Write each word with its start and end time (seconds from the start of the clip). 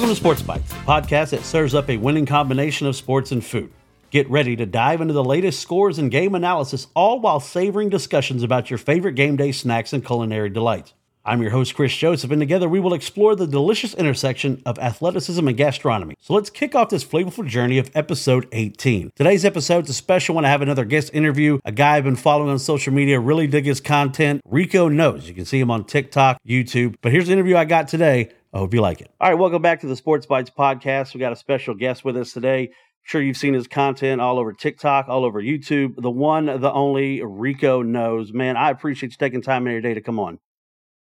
Welcome 0.00 0.14
to 0.14 0.18
Sports 0.18 0.40
Bites, 0.40 0.72
the 0.72 0.78
podcast 0.78 1.30
that 1.32 1.44
serves 1.44 1.74
up 1.74 1.90
a 1.90 1.98
winning 1.98 2.24
combination 2.24 2.86
of 2.86 2.96
sports 2.96 3.32
and 3.32 3.44
food. 3.44 3.70
Get 4.08 4.30
ready 4.30 4.56
to 4.56 4.64
dive 4.64 5.02
into 5.02 5.12
the 5.12 5.22
latest 5.22 5.60
scores 5.60 5.98
and 5.98 6.10
game 6.10 6.34
analysis, 6.34 6.86
all 6.94 7.20
while 7.20 7.38
savoring 7.38 7.90
discussions 7.90 8.42
about 8.42 8.70
your 8.70 8.78
favorite 8.78 9.12
game 9.12 9.36
day 9.36 9.52
snacks 9.52 9.92
and 9.92 10.02
culinary 10.02 10.48
delights. 10.48 10.94
I'm 11.22 11.42
your 11.42 11.50
host, 11.50 11.74
Chris 11.74 11.94
Joseph, 11.94 12.30
and 12.30 12.40
together 12.40 12.66
we 12.66 12.80
will 12.80 12.94
explore 12.94 13.36
the 13.36 13.46
delicious 13.46 13.92
intersection 13.92 14.62
of 14.64 14.78
athleticism 14.78 15.46
and 15.46 15.54
gastronomy. 15.54 16.14
So 16.18 16.32
let's 16.32 16.48
kick 16.48 16.74
off 16.74 16.88
this 16.88 17.04
flavorful 17.04 17.46
journey 17.46 17.76
of 17.76 17.90
episode 17.94 18.48
18. 18.52 19.12
Today's 19.14 19.44
episode 19.44 19.84
is 19.84 19.90
a 19.90 19.92
special 19.92 20.34
one. 20.34 20.46
I 20.46 20.48
have 20.48 20.62
another 20.62 20.86
guest 20.86 21.10
interview, 21.12 21.60
a 21.66 21.72
guy 21.72 21.98
I've 21.98 22.04
been 22.04 22.16
following 22.16 22.48
on 22.48 22.58
social 22.58 22.94
media, 22.94 23.20
really 23.20 23.46
dig 23.46 23.66
his 23.66 23.82
content. 23.82 24.40
Rico 24.46 24.88
knows. 24.88 25.28
You 25.28 25.34
can 25.34 25.44
see 25.44 25.60
him 25.60 25.70
on 25.70 25.84
TikTok, 25.84 26.38
YouTube. 26.48 26.94
But 27.02 27.12
here's 27.12 27.26
the 27.26 27.34
interview 27.34 27.58
I 27.58 27.66
got 27.66 27.86
today. 27.86 28.30
I 28.52 28.58
hope 28.58 28.74
you 28.74 28.80
like 28.80 29.00
it. 29.00 29.10
All 29.20 29.30
right, 29.30 29.38
welcome 29.38 29.62
back 29.62 29.80
to 29.80 29.86
the 29.86 29.96
Sports 29.96 30.26
Bites 30.26 30.50
podcast. 30.50 31.14
We 31.14 31.20
got 31.20 31.32
a 31.32 31.36
special 31.36 31.74
guest 31.74 32.04
with 32.04 32.16
us 32.16 32.32
today 32.32 32.70
sure 33.02 33.22
you've 33.22 33.36
seen 33.36 33.54
his 33.54 33.66
content 33.66 34.20
all 34.20 34.38
over 34.38 34.52
TikTok, 34.52 35.08
all 35.08 35.24
over 35.24 35.42
YouTube. 35.42 36.00
The 36.00 36.10
one, 36.10 36.46
the 36.46 36.72
only 36.72 37.22
Rico 37.24 37.82
knows. 37.82 38.32
Man, 38.32 38.56
I 38.56 38.70
appreciate 38.70 39.12
you 39.12 39.16
taking 39.18 39.42
time 39.42 39.66
in 39.66 39.72
your 39.72 39.80
day 39.80 39.94
to 39.94 40.00
come 40.00 40.18
on. 40.18 40.38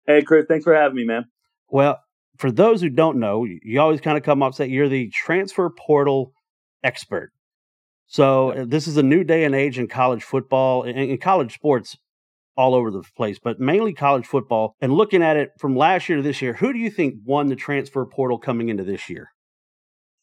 Hey, 0.07 0.21
Chris, 0.21 0.45
thanks 0.47 0.63
for 0.63 0.75
having 0.75 0.95
me, 0.95 1.05
man. 1.05 1.25
Well, 1.69 1.99
for 2.37 2.51
those 2.51 2.81
who 2.81 2.89
don't 2.89 3.19
know, 3.19 3.45
you 3.45 3.79
always 3.79 4.01
kind 4.01 4.17
of 4.17 4.23
come 4.23 4.41
off 4.41 4.55
say 4.55 4.67
you're 4.67 4.89
the 4.89 5.09
transfer 5.09 5.69
portal 5.69 6.33
expert. 6.83 7.31
So 8.07 8.65
this 8.67 8.87
is 8.87 8.97
a 8.97 9.03
new 9.03 9.23
day 9.23 9.45
and 9.45 9.55
age 9.55 9.79
in 9.79 9.87
college 9.87 10.23
football 10.23 10.83
and 10.83 10.97
in 10.97 11.17
college 11.17 11.53
sports 11.53 11.97
all 12.57 12.75
over 12.75 12.91
the 12.91 13.03
place, 13.15 13.39
but 13.41 13.59
mainly 13.59 13.93
college 13.93 14.25
football. 14.25 14.75
And 14.81 14.93
looking 14.93 15.23
at 15.23 15.37
it 15.37 15.51
from 15.59 15.75
last 15.75 16.09
year 16.09 16.17
to 16.17 16.23
this 16.23 16.41
year, 16.41 16.53
who 16.53 16.73
do 16.73 16.79
you 16.79 16.89
think 16.89 17.15
won 17.25 17.47
the 17.47 17.55
transfer 17.55 18.05
portal 18.05 18.37
coming 18.37 18.69
into 18.69 18.83
this 18.83 19.09
year? 19.09 19.29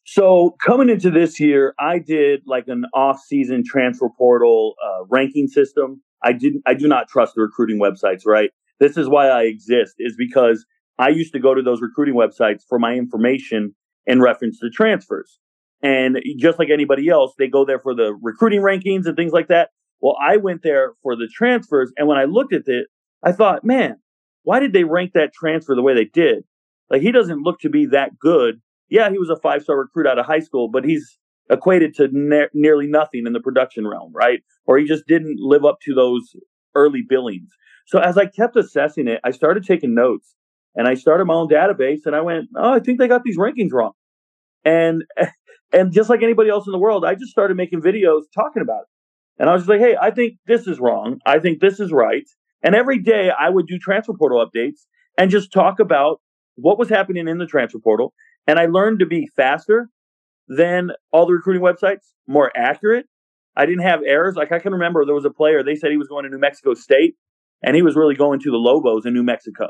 So 0.05 0.55
coming 0.65 0.89
into 0.89 1.11
this 1.11 1.39
year, 1.39 1.73
I 1.79 1.99
did 1.99 2.41
like 2.47 2.67
an 2.67 2.85
off-season 2.93 3.63
transfer 3.65 4.09
portal 4.17 4.75
uh, 4.83 5.05
ranking 5.09 5.47
system. 5.47 6.01
I 6.23 6.33
didn't. 6.33 6.63
I 6.65 6.73
do 6.73 6.87
not 6.87 7.07
trust 7.07 7.35
the 7.35 7.41
recruiting 7.41 7.79
websites. 7.79 8.25
Right. 8.25 8.49
This 8.79 8.97
is 8.97 9.07
why 9.07 9.27
I 9.27 9.43
exist. 9.43 9.95
Is 9.99 10.15
because 10.17 10.65
I 10.97 11.09
used 11.09 11.33
to 11.33 11.39
go 11.39 11.53
to 11.53 11.61
those 11.61 11.81
recruiting 11.81 12.15
websites 12.15 12.61
for 12.67 12.79
my 12.79 12.93
information 12.93 13.75
in 14.07 14.19
reference 14.19 14.59
to 14.59 14.69
transfers. 14.69 15.39
And 15.81 16.17
just 16.37 16.59
like 16.59 16.69
anybody 16.69 17.07
else, 17.07 17.33
they 17.37 17.47
go 17.47 17.63
there 17.63 17.79
for 17.79 17.95
the 17.95 18.17
recruiting 18.21 18.61
rankings 18.61 19.05
and 19.05 19.15
things 19.15 19.31
like 19.31 19.47
that. 19.47 19.69
Well, 20.01 20.15
I 20.21 20.37
went 20.37 20.63
there 20.63 20.93
for 21.03 21.15
the 21.15 21.29
transfers. 21.33 21.91
And 21.97 22.07
when 22.07 22.17
I 22.17 22.25
looked 22.25 22.53
at 22.53 22.67
it, 22.67 22.87
I 23.23 23.31
thought, 23.31 23.65
man, 23.65 23.97
why 24.43 24.59
did 24.59 24.73
they 24.73 24.83
rank 24.83 25.11
that 25.13 25.33
transfer 25.33 25.75
the 25.75 25.81
way 25.81 25.93
they 25.93 26.05
did? 26.05 26.43
Like, 26.89 27.01
he 27.01 27.11
doesn't 27.11 27.43
look 27.43 27.59
to 27.61 27.69
be 27.69 27.85
that 27.87 28.17
good 28.17 28.61
yeah, 28.89 29.09
he 29.09 29.17
was 29.17 29.29
a 29.29 29.35
five 29.35 29.63
star 29.63 29.77
recruit 29.77 30.07
out 30.07 30.19
of 30.19 30.25
high 30.25 30.39
school, 30.39 30.67
but 30.67 30.83
he's 30.83 31.17
equated 31.49 31.93
to 31.95 32.09
ne- 32.11 32.49
nearly 32.53 32.87
nothing 32.87 33.25
in 33.25 33.33
the 33.33 33.39
production 33.39 33.87
realm, 33.87 34.11
right? 34.13 34.41
Or 34.65 34.77
he 34.77 34.85
just 34.85 35.07
didn't 35.07 35.37
live 35.39 35.63
up 35.63 35.77
to 35.83 35.93
those 35.93 36.35
early 36.75 37.03
billings. 37.07 37.49
So 37.87 37.99
as 37.99 38.17
I 38.17 38.25
kept 38.25 38.55
assessing 38.55 39.07
it, 39.07 39.19
I 39.23 39.31
started 39.31 39.63
taking 39.63 39.95
notes 39.95 40.35
and 40.75 40.87
I 40.87 40.93
started 40.95 41.25
my 41.25 41.33
own 41.33 41.47
database 41.47 42.05
and 42.05 42.15
I 42.15 42.21
went, 42.21 42.49
oh, 42.55 42.73
I 42.73 42.79
think 42.79 42.99
they 42.99 43.07
got 43.07 43.23
these 43.23 43.37
rankings 43.37 43.71
wrong. 43.71 43.93
And 44.65 45.03
and 45.73 45.93
just 45.93 46.09
like 46.09 46.23
anybody 46.23 46.49
else 46.49 46.67
in 46.67 46.71
the 46.71 46.79
world, 46.79 47.05
I 47.05 47.15
just 47.15 47.31
started 47.31 47.57
making 47.57 47.81
videos 47.81 48.23
talking 48.33 48.61
about 48.61 48.81
it. 48.81 48.87
And 49.39 49.49
I 49.49 49.53
was 49.53 49.63
just 49.63 49.69
like, 49.69 49.79
hey, 49.79 49.95
I 49.99 50.11
think 50.11 50.37
this 50.45 50.67
is 50.67 50.79
wrong. 50.79 51.19
I 51.25 51.39
think 51.39 51.59
this 51.59 51.79
is 51.79 51.91
right. 51.91 52.27
And 52.61 52.75
every 52.75 52.99
day 52.99 53.31
I 53.31 53.49
would 53.49 53.67
do 53.67 53.79
transfer 53.79 54.13
portal 54.13 54.45
updates 54.45 54.81
and 55.17 55.31
just 55.31 55.51
talk 55.51 55.79
about 55.79 56.21
what 56.55 56.77
was 56.77 56.89
happening 56.89 57.27
in 57.27 57.37
the 57.37 57.45
transfer 57.45 57.79
portal 57.79 58.13
and 58.49 58.57
I 58.57 58.65
learned 58.65 58.99
to 58.99 59.05
be 59.05 59.29
faster 59.35 59.89
than 60.47 60.89
all 61.13 61.27
the 61.27 61.33
recruiting 61.33 61.61
websites, 61.61 62.13
more 62.27 62.51
accurate. 62.57 63.05
I 63.55 63.67
didn't 63.67 63.83
have 63.83 63.99
errors. 64.03 64.35
Like 64.35 64.51
I 64.51 64.57
can 64.57 64.73
remember 64.73 65.05
there 65.05 65.13
was 65.13 65.25
a 65.25 65.29
player, 65.29 65.63
they 65.63 65.75
said 65.75 65.91
he 65.91 65.97
was 65.97 66.07
going 66.07 66.23
to 66.23 66.31
New 66.31 66.39
Mexico 66.39 66.73
State 66.73 67.15
and 67.61 67.75
he 67.75 67.83
was 67.83 67.95
really 67.95 68.15
going 68.15 68.39
to 68.39 68.49
the 68.49 68.57
Lobos 68.57 69.05
in 69.05 69.13
New 69.13 69.21
Mexico, 69.23 69.67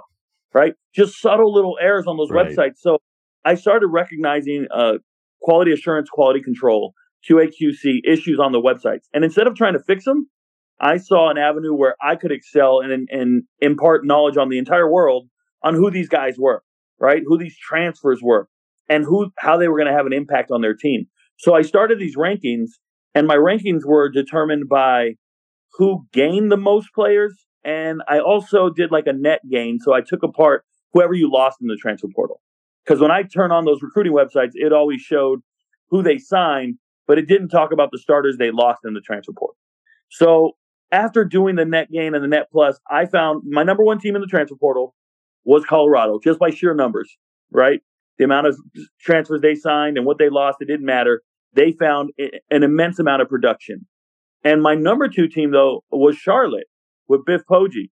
right? 0.53 0.75
Just 0.95 1.19
subtle 1.19 1.53
little 1.53 1.77
errors 1.81 2.07
on 2.07 2.15
those 2.15 2.31
right. 2.31 2.47
websites. 2.47 2.77
So 2.77 2.99
I 3.43 3.55
started 3.55 3.87
recognizing 3.87 4.67
uh, 4.73 4.93
quality 5.41 5.73
assurance, 5.73 6.09
quality 6.09 6.41
control, 6.41 6.93
QAQC 7.27 8.01
issues 8.05 8.39
on 8.39 8.51
the 8.51 8.61
websites. 8.61 9.03
And 9.13 9.23
instead 9.23 9.47
of 9.47 9.55
trying 9.55 9.73
to 9.73 9.79
fix 9.79 10.05
them, 10.05 10.29
I 10.79 10.97
saw 10.97 11.29
an 11.29 11.37
avenue 11.37 11.73
where 11.73 11.95
I 12.01 12.15
could 12.15 12.31
excel 12.31 12.79
and, 12.79 13.09
and 13.11 13.43
impart 13.59 14.05
knowledge 14.05 14.37
on 14.37 14.49
the 14.49 14.57
entire 14.57 14.89
world 14.89 15.27
on 15.61 15.73
who 15.73 15.91
these 15.91 16.07
guys 16.07 16.35
were, 16.37 16.63
right? 16.99 17.21
Who 17.25 17.37
these 17.37 17.57
transfers 17.57 18.21
were, 18.23 18.47
and 18.87 19.03
who 19.03 19.31
how 19.37 19.57
they 19.57 19.67
were 19.67 19.77
going 19.77 19.91
to 19.91 19.97
have 19.97 20.05
an 20.05 20.13
impact 20.13 20.51
on 20.51 20.61
their 20.61 20.73
team. 20.73 21.07
So 21.37 21.53
I 21.53 21.63
started 21.63 21.99
these 21.99 22.15
rankings, 22.15 22.69
and 23.13 23.27
my 23.27 23.35
rankings 23.35 23.85
were 23.85 24.09
determined 24.09 24.69
by 24.69 25.15
who 25.73 26.05
gained 26.13 26.51
the 26.51 26.57
most 26.57 26.93
players, 26.93 27.45
and 27.63 28.01
I 28.07 28.19
also 28.19 28.69
did 28.69 28.91
like 28.91 29.07
a 29.07 29.13
net 29.13 29.41
gain. 29.51 29.79
So 29.79 29.93
I 29.93 30.01
took 30.01 30.23
apart 30.23 30.63
whoever 30.93 31.13
you 31.13 31.31
lost 31.31 31.57
in 31.61 31.67
the 31.67 31.75
transfer 31.75 32.07
portal. 32.15 32.41
Because 32.83 33.01
when 33.01 33.11
I 33.11 33.23
turn 33.23 33.51
on 33.51 33.65
those 33.65 33.81
recruiting 33.81 34.13
websites, 34.13 34.51
it 34.53 34.73
always 34.73 35.01
showed 35.01 35.41
who 35.89 36.01
they 36.01 36.17
signed, 36.17 36.75
but 37.09 37.17
it 37.17 37.27
didn't 37.27 37.49
talk 37.49 37.73
about 37.73 37.89
the 37.91 37.99
starters 37.99 38.37
they 38.37 38.51
lost 38.51 38.79
in 38.85 38.93
the 38.93 39.01
transfer 39.01 39.33
portal. 39.37 39.57
So 40.09 40.53
after 40.93 41.25
doing 41.25 41.57
the 41.57 41.65
net 41.65 41.91
gain 41.91 42.15
and 42.15 42.23
the 42.23 42.29
net 42.29 42.47
plus, 42.49 42.79
I 42.89 43.05
found 43.05 43.43
my 43.45 43.63
number 43.63 43.83
one 43.83 43.99
team 43.99 44.15
in 44.15 44.21
the 44.21 44.27
transfer 44.27 44.55
portal 44.55 44.95
was 45.43 45.65
Colorado, 45.65 46.19
just 46.23 46.39
by 46.39 46.51
sheer 46.51 46.73
numbers, 46.73 47.17
right? 47.51 47.81
the 48.19 48.25
amount 48.25 48.47
of 48.47 48.59
transfers 48.99 49.41
they 49.41 49.55
signed 49.55 49.97
and 49.97 50.05
what 50.05 50.19
they 50.19 50.29
lost, 50.29 50.57
it 50.59 50.65
didn't 50.65 50.85
matter. 50.85 51.23
They 51.53 51.71
found 51.71 52.11
an 52.51 52.63
immense 52.63 52.99
amount 52.99 53.23
of 53.23 53.29
production. 53.29 53.87
And 54.43 54.61
my 54.61 54.75
number 54.75 55.07
two 55.07 55.27
team, 55.27 55.51
though, 55.51 55.83
was 55.89 56.15
Charlotte 56.15 56.67
with 57.07 57.25
Biff 57.25 57.41
Poggi. 57.49 57.89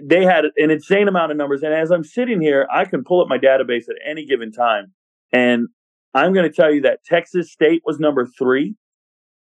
They 0.00 0.24
had 0.24 0.44
an 0.56 0.70
insane 0.70 1.08
amount 1.08 1.32
of 1.32 1.38
numbers. 1.38 1.62
And 1.62 1.72
as 1.72 1.90
I'm 1.90 2.04
sitting 2.04 2.40
here, 2.40 2.68
I 2.72 2.84
can 2.84 3.02
pull 3.02 3.22
up 3.22 3.28
my 3.28 3.38
database 3.38 3.88
at 3.88 3.96
any 4.08 4.26
given 4.26 4.52
time. 4.52 4.92
And 5.32 5.68
I'm 6.14 6.32
going 6.32 6.48
to 6.48 6.54
tell 6.54 6.72
you 6.72 6.82
that 6.82 7.04
Texas 7.04 7.52
State 7.52 7.82
was 7.84 7.98
number 7.98 8.26
three. 8.26 8.74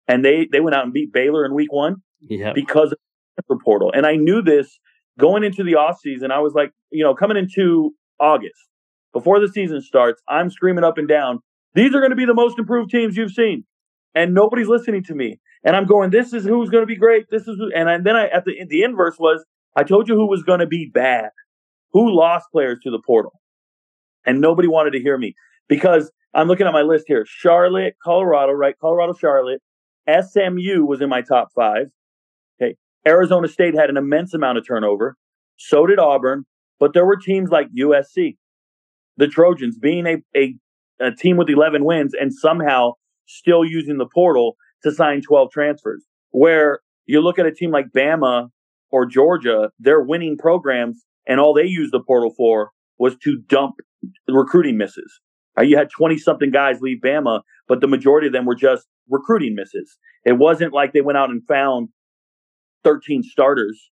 And 0.07 0.23
they, 0.23 0.47
they 0.50 0.61
went 0.61 0.73
out 0.73 0.85
and 0.85 0.94
beat 0.94 1.11
Baylor 1.11 1.45
in 1.45 1.53
week 1.53 1.72
one 1.72 1.97
yep. 2.22 2.55
because 2.55 2.94
of 2.94 2.97
the 3.50 3.57
portal. 3.63 3.91
And 3.94 4.05
I 4.05 4.16
knew 4.16 4.41
this 4.41 4.79
going 5.19 5.44
into 5.44 5.63
the 5.63 5.73
offseason. 5.73 6.31
I 6.31 6.39
was 6.39 6.53
like, 6.53 6.72
you 6.91 7.03
know, 7.03 7.13
coming 7.13 7.35
into 7.35 7.94
August, 8.19 8.56
before 9.11 9.39
the 9.39 9.50
season 9.50 9.81
starts, 9.81 10.22
I'm 10.29 10.50
screaming 10.50 10.85
up 10.85 10.97
and 10.97 11.07
down, 11.09 11.39
these 11.73 11.94
are 11.94 12.00
going 12.00 12.11
to 12.11 12.16
be 12.16 12.25
the 12.25 12.33
most 12.33 12.57
improved 12.57 12.89
teams 12.89 13.17
you've 13.17 13.33
seen. 13.33 13.66
And 14.16 14.33
nobody's 14.33 14.67
listening 14.67 15.03
to 15.06 15.13
me. 15.13 15.39
And 15.63 15.75
I'm 15.75 15.85
going, 15.85 16.11
this 16.11 16.33
is 16.33 16.45
who's 16.45 16.69
going 16.69 16.83
to 16.83 16.88
be 16.88 16.95
great. 16.95 17.25
This 17.29 17.47
is, 17.47 17.57
and 17.75 17.89
I, 17.89 17.97
then 17.97 18.16
I, 18.16 18.27
at 18.27 18.45
the, 18.45 18.53
the 18.69 18.83
inverse 18.83 19.17
was, 19.19 19.44
I 19.75 19.83
told 19.83 20.07
you 20.07 20.16
who 20.16 20.29
was 20.29 20.44
going 20.44 20.59
to 20.59 20.67
be 20.67 20.89
bad, 20.91 21.31
who 21.91 22.16
lost 22.16 22.47
players 22.51 22.79
to 22.83 22.91
the 22.91 23.01
portal. 23.06 23.33
And 24.25 24.39
nobody 24.39 24.67
wanted 24.67 24.91
to 24.91 25.00
hear 25.00 25.17
me 25.17 25.35
because 25.67 26.11
I'm 26.33 26.47
looking 26.47 26.67
at 26.67 26.73
my 26.73 26.81
list 26.81 27.05
here 27.07 27.25
Charlotte, 27.27 27.95
Colorado, 28.03 28.53
right? 28.53 28.75
Colorado, 28.79 29.13
Charlotte. 29.13 29.61
SMU 30.07 30.85
was 30.85 31.01
in 31.01 31.09
my 31.09 31.21
top 31.21 31.49
five. 31.55 31.88
Okay. 32.61 32.75
Arizona 33.05 33.47
State 33.47 33.75
had 33.75 33.89
an 33.89 33.97
immense 33.97 34.33
amount 34.33 34.57
of 34.57 34.65
turnover. 34.65 35.15
So 35.57 35.85
did 35.85 36.00
Auburn. 36.00 36.45
But 36.79 36.94
there 36.94 37.06
were 37.06 37.18
teams 37.18 37.50
like 37.50 37.68
USC, 37.77 38.38
the 39.18 39.27
Trojans 39.27 39.77
being 39.79 40.06
a, 40.06 40.18
a, 40.35 40.56
a 41.00 41.12
team 41.12 41.38
with 41.38 41.50
11 41.50 41.83
wins 41.83 42.13
and 42.13 42.33
somehow 42.33 42.91
still 43.25 43.65
using 43.65 43.97
the 43.97 44.07
portal 44.13 44.57
to 44.83 44.91
sign 44.91 45.21
12 45.21 45.51
transfers. 45.51 46.06
Where 46.30 46.81
you 47.07 47.21
look 47.21 47.39
at 47.39 47.47
a 47.47 47.53
team 47.53 47.71
like 47.71 47.88
Bama 47.95 48.50
or 48.91 49.06
Georgia, 49.06 49.71
they're 49.80 50.03
winning 50.03 50.38
programs 50.38 51.03
and 51.27 51.39
all 51.39 51.53
they 51.53 51.65
used 51.65 51.94
the 51.94 52.00
portal 52.00 52.33
for 52.38 52.71
was 53.00 53.15
to 53.23 53.41
dump 53.47 53.75
recruiting 54.27 54.77
misses. 54.77 55.19
Uh, 55.57 55.63
you 55.63 55.77
had 55.77 55.89
20 55.89 56.18
something 56.18 56.51
guys 56.51 56.81
leave 56.81 57.00
Bama, 57.04 57.42
but 57.68 57.81
the 57.81 57.88
majority 57.88 58.27
of 58.27 58.33
them 58.33 58.45
were 58.45 58.56
just 58.56 58.88
recruiting 59.09 59.56
misses. 59.56 59.98
It 60.25 60.33
wasn't 60.33 60.74
like 60.74 60.94
they 60.94 61.01
went 61.01 61.18
out 61.18 61.30
and 61.30 61.42
found 61.48 61.89
13 62.83 63.24
starters, 63.24 63.89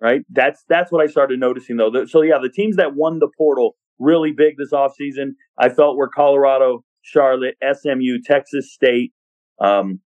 right? 0.00 0.22
That's 0.30 0.64
that's 0.68 0.90
what 0.90 1.02
I 1.02 1.06
started 1.06 1.38
noticing 1.38 1.76
though. 1.76 2.06
So 2.06 2.22
yeah, 2.22 2.38
the 2.42 2.50
teams 2.50 2.76
that 2.76 2.94
won 2.94 3.18
the 3.18 3.28
portal 3.36 3.76
really 3.98 4.32
big 4.32 4.54
this 4.58 4.72
offseason. 4.72 5.34
I 5.58 5.68
felt 5.68 5.96
were 5.96 6.08
Colorado, 6.08 6.84
Charlotte, 7.02 7.56
SMU, 7.62 8.18
Texas 8.24 8.72
State, 8.72 9.12
um, 9.60 10.00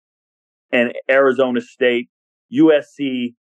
and 0.72 0.92
Arizona 1.10 1.60
State, 1.60 2.08
USC, 2.56 3.34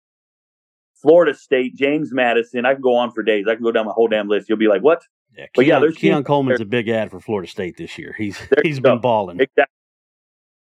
Florida 1.00 1.34
State, 1.34 1.76
James 1.76 2.12
Madison. 2.12 2.66
I 2.66 2.74
can 2.74 2.82
go 2.82 2.96
on 2.96 3.12
for 3.12 3.22
days. 3.22 3.46
I 3.48 3.54
can 3.54 3.64
go 3.64 3.72
down 3.72 3.86
my 3.86 3.92
whole 3.92 4.08
damn 4.08 4.28
list. 4.28 4.48
You'll 4.48 4.58
be 4.58 4.68
like, 4.68 4.82
what? 4.82 5.02
Yeah, 5.36 5.46
but 5.54 5.62
Keon, 5.62 5.68
yeah, 5.68 5.80
there's 5.80 5.96
Keon 5.96 6.24
Coleman's 6.24 6.58
there. 6.58 6.66
a 6.66 6.68
big 6.68 6.88
ad 6.88 7.10
for 7.10 7.20
Florida 7.20 7.48
State 7.48 7.76
this 7.76 7.98
year. 7.98 8.14
He's 8.16 8.38
there 8.50 8.62
he's 8.62 8.80
been 8.80 9.00
balling. 9.00 9.40
Exactly. 9.40 9.74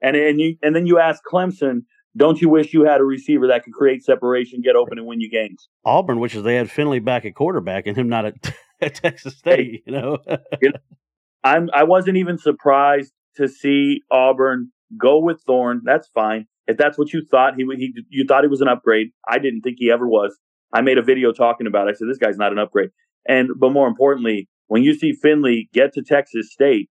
And 0.01 0.15
and 0.15 0.39
you 0.39 0.57
and 0.61 0.75
then 0.75 0.85
you 0.85 0.99
ask 0.99 1.21
Clemson, 1.31 1.81
don't 2.15 2.41
you 2.41 2.49
wish 2.49 2.73
you 2.73 2.83
had 2.85 2.99
a 2.99 3.03
receiver 3.03 3.47
that 3.47 3.63
could 3.63 3.73
create 3.73 4.03
separation, 4.03 4.61
get 4.61 4.75
open, 4.75 4.97
and 4.97 5.07
win 5.07 5.21
you 5.21 5.29
games? 5.29 5.69
Auburn, 5.85 6.19
which 6.19 6.35
is 6.35 6.43
they 6.43 6.55
had 6.55 6.69
Finley 6.69 6.99
back 6.99 7.25
at 7.25 7.35
quarterback 7.35 7.87
and 7.87 7.95
him 7.97 8.09
not 8.09 8.25
at, 8.25 8.53
at 8.81 8.95
Texas 8.95 9.37
State, 9.37 9.83
you 9.87 9.93
know. 9.93 10.17
I'm 11.43 11.69
I 11.73 11.83
wasn't 11.83 12.17
even 12.17 12.37
surprised 12.37 13.13
to 13.35 13.47
see 13.47 14.01
Auburn 14.11 14.71
go 14.97 15.19
with 15.19 15.41
Thorne. 15.45 15.81
That's 15.83 16.07
fine. 16.09 16.47
If 16.67 16.77
that's 16.77 16.97
what 16.97 17.13
you 17.13 17.23
thought 17.29 17.55
he 17.57 17.65
he 17.77 17.93
you 18.09 18.25
thought 18.27 18.43
he 18.43 18.47
was 18.47 18.61
an 18.61 18.67
upgrade, 18.67 19.07
I 19.27 19.39
didn't 19.39 19.61
think 19.61 19.77
he 19.79 19.91
ever 19.91 20.07
was. 20.07 20.37
I 20.73 20.81
made 20.81 20.97
a 20.97 21.03
video 21.03 21.31
talking 21.31 21.67
about. 21.67 21.87
It. 21.87 21.91
I 21.91 21.93
said 21.93 22.07
this 22.09 22.17
guy's 22.17 22.37
not 22.37 22.51
an 22.51 22.59
upgrade. 22.59 22.89
And 23.27 23.49
but 23.59 23.71
more 23.71 23.87
importantly, 23.87 24.47
when 24.67 24.83
you 24.83 24.93
see 24.93 25.13
Finley 25.13 25.69
get 25.73 25.93
to 25.93 26.03
Texas 26.03 26.51
State, 26.51 26.89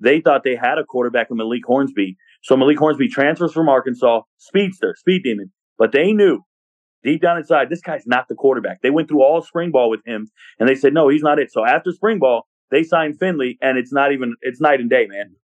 they 0.00 0.20
thought 0.20 0.42
they 0.44 0.56
had 0.56 0.78
a 0.78 0.84
quarterback 0.84 1.28
in 1.30 1.36
Malik 1.36 1.62
Hornsby. 1.66 2.16
So 2.42 2.56
Malik 2.56 2.78
Hornsby 2.78 3.08
transfers 3.08 3.52
from 3.52 3.68
Arkansas, 3.68 4.22
speedster, 4.38 4.94
speed 4.98 5.22
demon. 5.24 5.52
But 5.78 5.92
they 5.92 6.12
knew 6.12 6.40
deep 7.04 7.20
down 7.20 7.38
inside, 7.38 7.68
this 7.68 7.80
guy's 7.80 8.06
not 8.06 8.26
the 8.28 8.34
quarterback. 8.34 8.82
They 8.82 8.90
went 8.90 9.08
through 9.08 9.22
all 9.22 9.42
spring 9.42 9.70
ball 9.70 9.90
with 9.90 10.00
him, 10.04 10.26
and 10.58 10.68
they 10.68 10.74
said, 10.74 10.94
no, 10.94 11.08
he's 11.08 11.22
not 11.22 11.38
it. 11.38 11.52
So 11.52 11.64
after 11.64 11.92
spring 11.92 12.18
ball, 12.18 12.46
they 12.70 12.82
signed 12.82 13.18
Finley, 13.18 13.58
and 13.60 13.78
it's 13.78 13.92
not 13.92 14.12
even 14.12 14.34
it's 14.40 14.60
night 14.60 14.80
and 14.80 14.90
day, 14.90 15.06
man. 15.06 15.36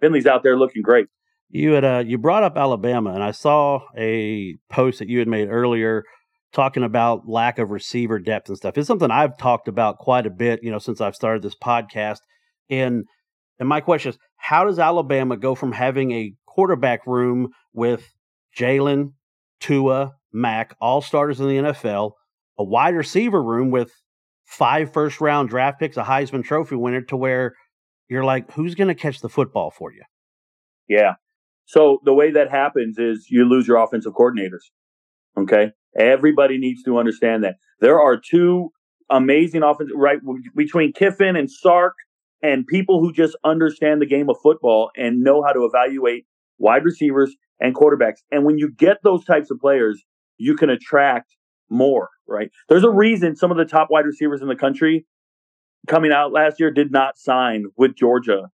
Finley's 0.00 0.26
out 0.26 0.42
there 0.42 0.58
looking 0.58 0.82
great. 0.82 1.06
You 1.54 1.72
had 1.72 1.84
uh, 1.84 2.02
you 2.06 2.16
brought 2.16 2.44
up 2.44 2.56
Alabama, 2.56 3.12
and 3.12 3.22
I 3.22 3.30
saw 3.30 3.82
a 3.94 4.56
post 4.70 5.00
that 5.00 5.08
you 5.08 5.18
had 5.18 5.28
made 5.28 5.48
earlier 5.48 6.04
talking 6.54 6.82
about 6.82 7.28
lack 7.28 7.58
of 7.58 7.70
receiver 7.70 8.18
depth 8.18 8.48
and 8.48 8.56
stuff. 8.56 8.78
It's 8.78 8.86
something 8.86 9.10
I've 9.10 9.36
talked 9.36 9.68
about 9.68 9.98
quite 9.98 10.26
a 10.26 10.30
bit, 10.30 10.60
you 10.62 10.70
know, 10.70 10.78
since 10.78 11.02
I've 11.02 11.14
started 11.14 11.42
this 11.42 11.54
podcast. 11.54 12.20
And 12.70 13.04
and 13.58 13.68
my 13.68 13.82
question 13.82 14.10
is, 14.10 14.18
how 14.36 14.64
does 14.64 14.78
Alabama 14.78 15.36
go 15.36 15.54
from 15.54 15.72
having 15.72 16.10
a 16.12 16.32
quarterback 16.46 17.06
room 17.06 17.50
with 17.74 18.10
Jalen, 18.58 19.12
Tua, 19.60 20.14
Mac, 20.32 20.74
all 20.80 21.02
starters 21.02 21.38
in 21.38 21.48
the 21.48 21.56
NFL, 21.56 22.12
a 22.58 22.64
wide 22.64 22.94
receiver 22.94 23.42
room 23.42 23.70
with 23.70 23.92
five 24.46 24.90
first 24.90 25.20
round 25.20 25.50
draft 25.50 25.78
picks, 25.78 25.98
a 25.98 26.02
Heisman 26.02 26.44
Trophy 26.44 26.76
winner, 26.76 27.02
to 27.02 27.16
where 27.16 27.54
you're 28.08 28.24
like, 28.24 28.50
who's 28.52 28.74
going 28.74 28.88
to 28.88 28.94
catch 28.94 29.20
the 29.20 29.28
football 29.28 29.70
for 29.70 29.92
you? 29.92 30.02
Yeah. 30.88 31.14
So 31.72 32.00
the 32.04 32.12
way 32.12 32.30
that 32.32 32.50
happens 32.50 32.98
is 32.98 33.28
you 33.30 33.48
lose 33.48 33.66
your 33.66 33.78
offensive 33.82 34.12
coordinators. 34.12 34.68
Okay. 35.38 35.70
Everybody 35.98 36.58
needs 36.58 36.82
to 36.82 36.98
understand 36.98 37.44
that 37.44 37.54
there 37.80 37.98
are 37.98 38.18
two 38.18 38.68
amazing 39.08 39.62
offensive 39.62 39.96
right 39.96 40.18
between 40.54 40.92
Kiffin 40.92 41.34
and 41.34 41.50
Sark 41.50 41.94
and 42.42 42.66
people 42.66 43.00
who 43.00 43.10
just 43.10 43.38
understand 43.42 44.02
the 44.02 44.06
game 44.06 44.28
of 44.28 44.36
football 44.42 44.90
and 44.98 45.20
know 45.20 45.42
how 45.42 45.52
to 45.52 45.64
evaluate 45.64 46.26
wide 46.58 46.84
receivers 46.84 47.34
and 47.58 47.74
quarterbacks. 47.74 48.18
And 48.30 48.44
when 48.44 48.58
you 48.58 48.70
get 48.70 48.98
those 49.02 49.24
types 49.24 49.50
of 49.50 49.58
players, 49.58 50.04
you 50.36 50.56
can 50.56 50.68
attract 50.68 51.34
more, 51.70 52.10
right? 52.28 52.50
There's 52.68 52.84
a 52.84 52.90
reason 52.90 53.34
some 53.34 53.50
of 53.50 53.56
the 53.56 53.64
top 53.64 53.88
wide 53.90 54.04
receivers 54.04 54.42
in 54.42 54.48
the 54.48 54.56
country 54.56 55.06
coming 55.88 56.12
out 56.12 56.32
last 56.32 56.60
year 56.60 56.70
did 56.70 56.92
not 56.92 57.16
sign 57.16 57.64
with 57.78 57.96
Georgia, 57.96 58.50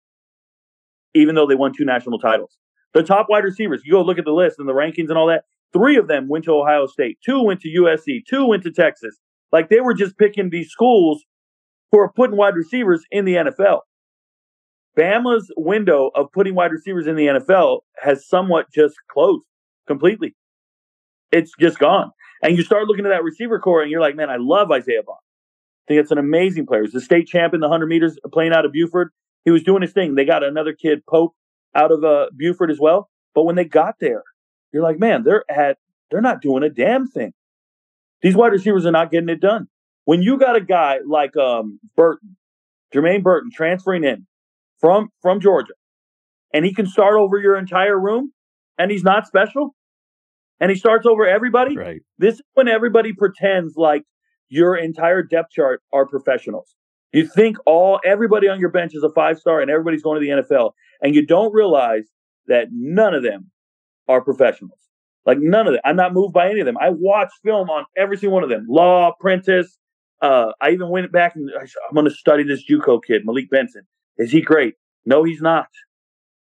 even 1.15 1.37
though 1.37 1.47
they 1.47 1.55
won 1.55 1.73
two 1.73 1.85
national 1.85 2.19
titles. 2.19 2.59
The 2.95 3.03
top 3.03 3.27
wide 3.29 3.45
receivers, 3.45 3.83
you 3.85 3.93
go 3.93 4.03
look 4.03 4.19
at 4.19 4.25
the 4.25 4.33
list 4.33 4.59
and 4.59 4.69
the 4.69 4.73
rankings 4.73 5.09
and 5.09 5.19
all 5.19 5.27
that. 5.27 5.45
Three 5.73 5.97
of 5.97 6.07
them 6.07 6.29
went 6.29 6.45
to 6.45 6.53
Ohio 6.53 6.87
State, 6.87 7.19
two 7.25 7.43
went 7.43 7.61
to 7.63 7.69
USC, 7.69 8.25
two 8.29 8.47
went 8.47 8.63
to 8.63 8.71
Texas. 8.71 9.19
Like 9.51 9.69
they 9.69 9.81
were 9.81 9.95
just 9.95 10.17
picking 10.17 10.51
these 10.51 10.71
schools 10.71 11.25
who 11.91 11.99
are 11.99 12.13
putting 12.13 12.37
wide 12.37 12.55
receivers 12.55 13.05
in 13.11 13.25
the 13.25 13.35
NFL. 13.35 13.81
Bama's 14.97 15.53
window 15.57 16.11
of 16.15 16.31
putting 16.33 16.55
wide 16.55 16.71
receivers 16.71 17.09
in 17.09 17.17
the 17.17 17.27
NFL 17.27 17.81
has 18.01 18.29
somewhat 18.29 18.67
just 18.73 18.95
closed 19.11 19.45
completely. 19.89 20.37
It's 21.33 21.53
just 21.59 21.81
gone. 21.81 22.13
And 22.43 22.57
you 22.57 22.63
start 22.63 22.87
looking 22.87 23.07
at 23.07 23.09
that 23.09 23.25
receiver 23.25 23.59
core 23.59 23.83
and 23.83 23.91
you're 23.91 24.01
like, 24.01 24.15
man, 24.15 24.31
I 24.31 24.37
love 24.39 24.71
Isaiah 24.71 25.03
Bond. 25.05 25.19
I 25.19 25.85
think 25.89 26.01
it's 26.01 26.13
an 26.13 26.19
amazing 26.19 26.67
player. 26.67 26.83
He's 26.83 26.93
the 26.93 27.01
state 27.01 27.27
champion, 27.27 27.61
the 27.61 27.69
100 27.69 27.87
meters 27.87 28.17
playing 28.33 28.53
out 28.53 28.65
of 28.65 28.73
Buford. 28.73 29.11
He 29.45 29.51
was 29.51 29.65
doing 29.65 29.83
his 29.83 29.93
thing. 29.93 30.15
They 30.15 30.25
got 30.25 30.45
another 30.45 30.73
kid, 30.73 31.05
Pope, 31.07 31.35
out 31.75 31.93
of 31.93 32.05
uh, 32.05 32.27
Buford 32.37 32.71
as 32.71 32.79
well. 32.81 33.11
But 33.35 33.45
when 33.45 33.57
they 33.57 33.65
got 33.65 33.97
there, 34.01 34.23
you're 34.73 34.83
like, 34.83 34.99
man, 34.99 35.23
they're 35.25 35.45
at 35.51 35.79
they're 36.11 36.21
not 36.21 36.43
doing 36.43 36.63
a 36.63 36.71
damn 36.71 37.07
thing. 37.07 37.33
These 38.23 38.37
wide 38.37 38.53
receivers 38.53 38.87
are 38.87 38.93
not 38.93 39.11
getting 39.11 39.29
it 39.29 39.41
done. 39.41 39.67
When 40.05 40.23
you 40.23 40.39
got 40.39 40.57
a 40.57 40.61
guy 40.61 40.99
like 41.07 41.37
um, 41.37 41.81
Burton, 41.97 42.37
Jermaine 42.95 43.23
Burton, 43.23 43.51
transferring 43.53 44.05
in 44.05 44.27
from 44.79 45.09
from 45.21 45.41
Georgia, 45.41 45.75
and 46.53 46.65
he 46.65 46.75
can 46.75 46.87
start 46.87 47.15
over 47.17 47.39
your 47.39 47.57
entire 47.57 47.99
room, 47.99 48.33
and 48.79 48.91
he's 48.91 49.03
not 49.03 49.27
special, 49.27 49.75
and 50.61 50.71
he 50.71 50.77
starts 50.77 51.07
over 51.07 51.27
everybody. 51.27 51.77
Right. 51.77 52.03
This 52.19 52.35
is 52.35 52.43
when 52.55 52.69
everybody 52.69 53.13
pretends 53.13 53.75
like 53.77 54.05
your 54.49 54.77
entire 54.77 55.23
depth 55.23 55.51
chart 55.51 55.83
are 55.93 56.07
professionals. 56.07 56.75
You 57.15 57.27
think 57.29 57.57
all 57.65 58.01
everybody 58.05 58.49
on 58.49 58.59
your 58.59 58.71
bench 58.71 58.93
is 58.95 59.05
a 59.05 59.11
five 59.11 59.39
star 59.39 59.61
and 59.61 59.71
everybody's 59.71 60.03
going 60.03 60.21
to 60.21 60.27
the 60.27 60.43
NFL, 60.43 60.73
and 61.01 61.15
you 61.15 61.25
don't 61.25 61.55
realize 61.55 62.09
that 62.49 62.69
none 62.73 63.15
of 63.15 63.23
them 63.23 63.51
are 64.09 64.21
professionals. 64.21 64.79
Like 65.25 65.39
none 65.41 65.67
of 65.67 65.75
them. 65.75 65.81
I'm 65.85 65.97
not 65.97 66.13
moved 66.13 66.35
by 66.35 66.51
any 66.51 66.61
of 66.61 66.67
them. 66.67 66.77
I 66.79 66.91
watch 66.91 67.31
film 67.45 67.71
on 67.71 67.85
every 67.97 68.17
single 68.17 68.35
one 68.35 68.43
of 68.43 68.51
them. 68.51 68.67
Law, 68.69 69.13
Prentice. 69.21 69.79
Uh, 70.21 70.53
I 70.61 70.71
even 70.71 70.89
went 70.91 71.11
back 71.13 71.35
and 71.37 71.49
I'm 71.59 71.95
going 71.95 72.07
to 72.07 72.15
study 72.15 72.43
this 72.45 72.65
JUCO 72.69 73.01
kid, 73.07 73.23
Malik 73.25 73.49
Benson. 73.51 73.83
Is 74.19 74.31
he 74.31 74.41
great? 74.41 74.75
No, 75.07 75.23
he's 75.23 75.41
not. 75.41 75.69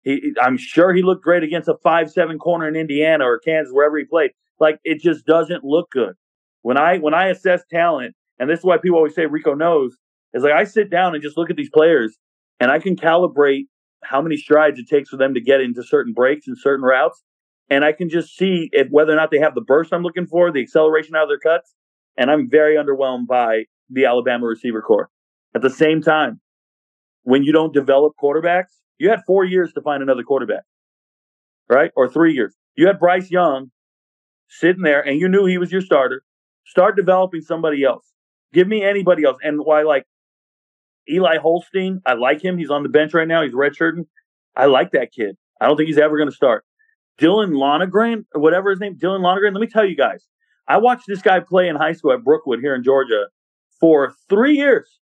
He, 0.03 0.33
I'm 0.41 0.57
sure 0.57 0.93
he 0.93 1.03
looked 1.03 1.23
great 1.23 1.43
against 1.43 1.67
a 1.67 1.75
five-seven 1.83 2.39
corner 2.39 2.67
in 2.67 2.75
Indiana 2.75 3.25
or 3.25 3.39
Kansas, 3.39 3.73
wherever 3.73 3.97
he 3.97 4.05
played. 4.05 4.31
Like 4.59 4.79
it 4.83 4.99
just 5.01 5.25
doesn't 5.25 5.63
look 5.63 5.91
good. 5.91 6.13
When 6.61 6.77
I 6.77 6.97
when 6.97 7.13
I 7.13 7.27
assess 7.27 7.61
talent, 7.69 8.15
and 8.39 8.49
this 8.49 8.59
is 8.59 8.65
why 8.65 8.77
people 8.77 8.97
always 8.97 9.15
say 9.15 9.25
Rico 9.25 9.53
knows, 9.53 9.97
is 10.33 10.43
like 10.43 10.53
I 10.53 10.63
sit 10.63 10.89
down 10.89 11.13
and 11.13 11.23
just 11.23 11.37
look 11.37 11.49
at 11.49 11.55
these 11.55 11.69
players, 11.69 12.17
and 12.59 12.71
I 12.71 12.79
can 12.79 12.95
calibrate 12.95 13.65
how 14.03 14.21
many 14.21 14.37
strides 14.37 14.79
it 14.79 14.87
takes 14.87 15.09
for 15.09 15.17
them 15.17 15.33
to 15.33 15.41
get 15.41 15.61
into 15.61 15.83
certain 15.83 16.13
breaks 16.13 16.47
and 16.47 16.57
certain 16.57 16.83
routes, 16.83 17.23
and 17.69 17.85
I 17.85 17.91
can 17.91 18.09
just 18.09 18.35
see 18.35 18.69
if 18.71 18.87
whether 18.89 19.13
or 19.13 19.15
not 19.15 19.31
they 19.31 19.39
have 19.39 19.55
the 19.55 19.61
burst 19.61 19.93
I'm 19.93 20.03
looking 20.03 20.27
for, 20.27 20.51
the 20.51 20.61
acceleration 20.61 21.15
out 21.15 21.23
of 21.23 21.29
their 21.29 21.39
cuts, 21.39 21.73
and 22.17 22.31
I'm 22.31 22.49
very 22.49 22.75
underwhelmed 22.75 23.27
by 23.27 23.65
the 23.89 24.05
Alabama 24.05 24.45
receiver 24.45 24.81
core. 24.81 25.09
At 25.53 25.61
the 25.61 25.69
same 25.69 26.01
time, 26.01 26.39
when 27.23 27.43
you 27.43 27.51
don't 27.51 27.73
develop 27.73 28.13
quarterbacks, 28.21 28.79
you 28.97 29.09
had 29.09 29.21
four 29.25 29.43
years 29.43 29.73
to 29.73 29.81
find 29.81 30.01
another 30.01 30.23
quarterback, 30.23 30.63
right? 31.69 31.91
Or 31.95 32.07
three 32.07 32.33
years. 32.33 32.55
You 32.75 32.87
had 32.87 32.99
Bryce 32.99 33.29
Young 33.29 33.71
sitting 34.47 34.83
there 34.83 35.01
and 35.01 35.19
you 35.19 35.27
knew 35.27 35.45
he 35.45 35.57
was 35.57 35.71
your 35.71 35.81
starter. 35.81 36.23
Start 36.65 36.95
developing 36.95 37.41
somebody 37.41 37.83
else. 37.83 38.05
Give 38.53 38.67
me 38.67 38.83
anybody 38.83 39.23
else. 39.23 39.37
And 39.43 39.61
why, 39.63 39.83
like 39.83 40.05
Eli 41.09 41.37
Holstein, 41.37 42.01
I 42.05 42.13
like 42.13 42.43
him. 42.43 42.57
He's 42.57 42.69
on 42.69 42.83
the 42.83 42.89
bench 42.89 43.13
right 43.13 43.27
now. 43.27 43.43
He's 43.43 43.53
redshirting. 43.53 44.05
I 44.55 44.65
like 44.65 44.91
that 44.91 45.11
kid. 45.11 45.37
I 45.59 45.67
don't 45.67 45.77
think 45.77 45.87
he's 45.87 45.97
ever 45.97 46.17
going 46.17 46.29
to 46.29 46.35
start. 46.35 46.65
Dylan 47.19 47.55
Lonergan, 47.55 48.25
or 48.33 48.41
whatever 48.41 48.69
his 48.71 48.79
name, 48.79 48.97
Dylan 48.97 49.21
Lonergan. 49.21 49.53
Let 49.53 49.61
me 49.61 49.67
tell 49.67 49.85
you 49.85 49.95
guys, 49.95 50.27
I 50.67 50.77
watched 50.77 51.05
this 51.07 51.21
guy 51.21 51.39
play 51.39 51.67
in 51.67 51.75
high 51.75 51.93
school 51.93 52.13
at 52.13 52.23
Brookwood 52.23 52.59
here 52.59 52.75
in 52.75 52.83
Georgia 52.83 53.25
for 53.79 54.13
three 54.29 54.55
years 54.55 54.99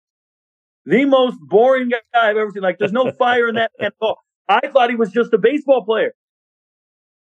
the 0.86 1.04
most 1.04 1.38
boring 1.40 1.88
guy 1.88 1.98
I've 2.14 2.36
ever 2.36 2.50
seen. 2.52 2.62
Like, 2.62 2.78
there's 2.78 2.92
no 2.92 3.10
fire 3.18 3.48
in 3.48 3.54
that 3.56 3.72
man 3.78 3.88
at 3.88 3.94
all. 4.00 4.18
I 4.48 4.68
thought 4.68 4.90
he 4.90 4.96
was 4.96 5.10
just 5.10 5.32
a 5.32 5.38
baseball 5.38 5.84
player. 5.84 6.12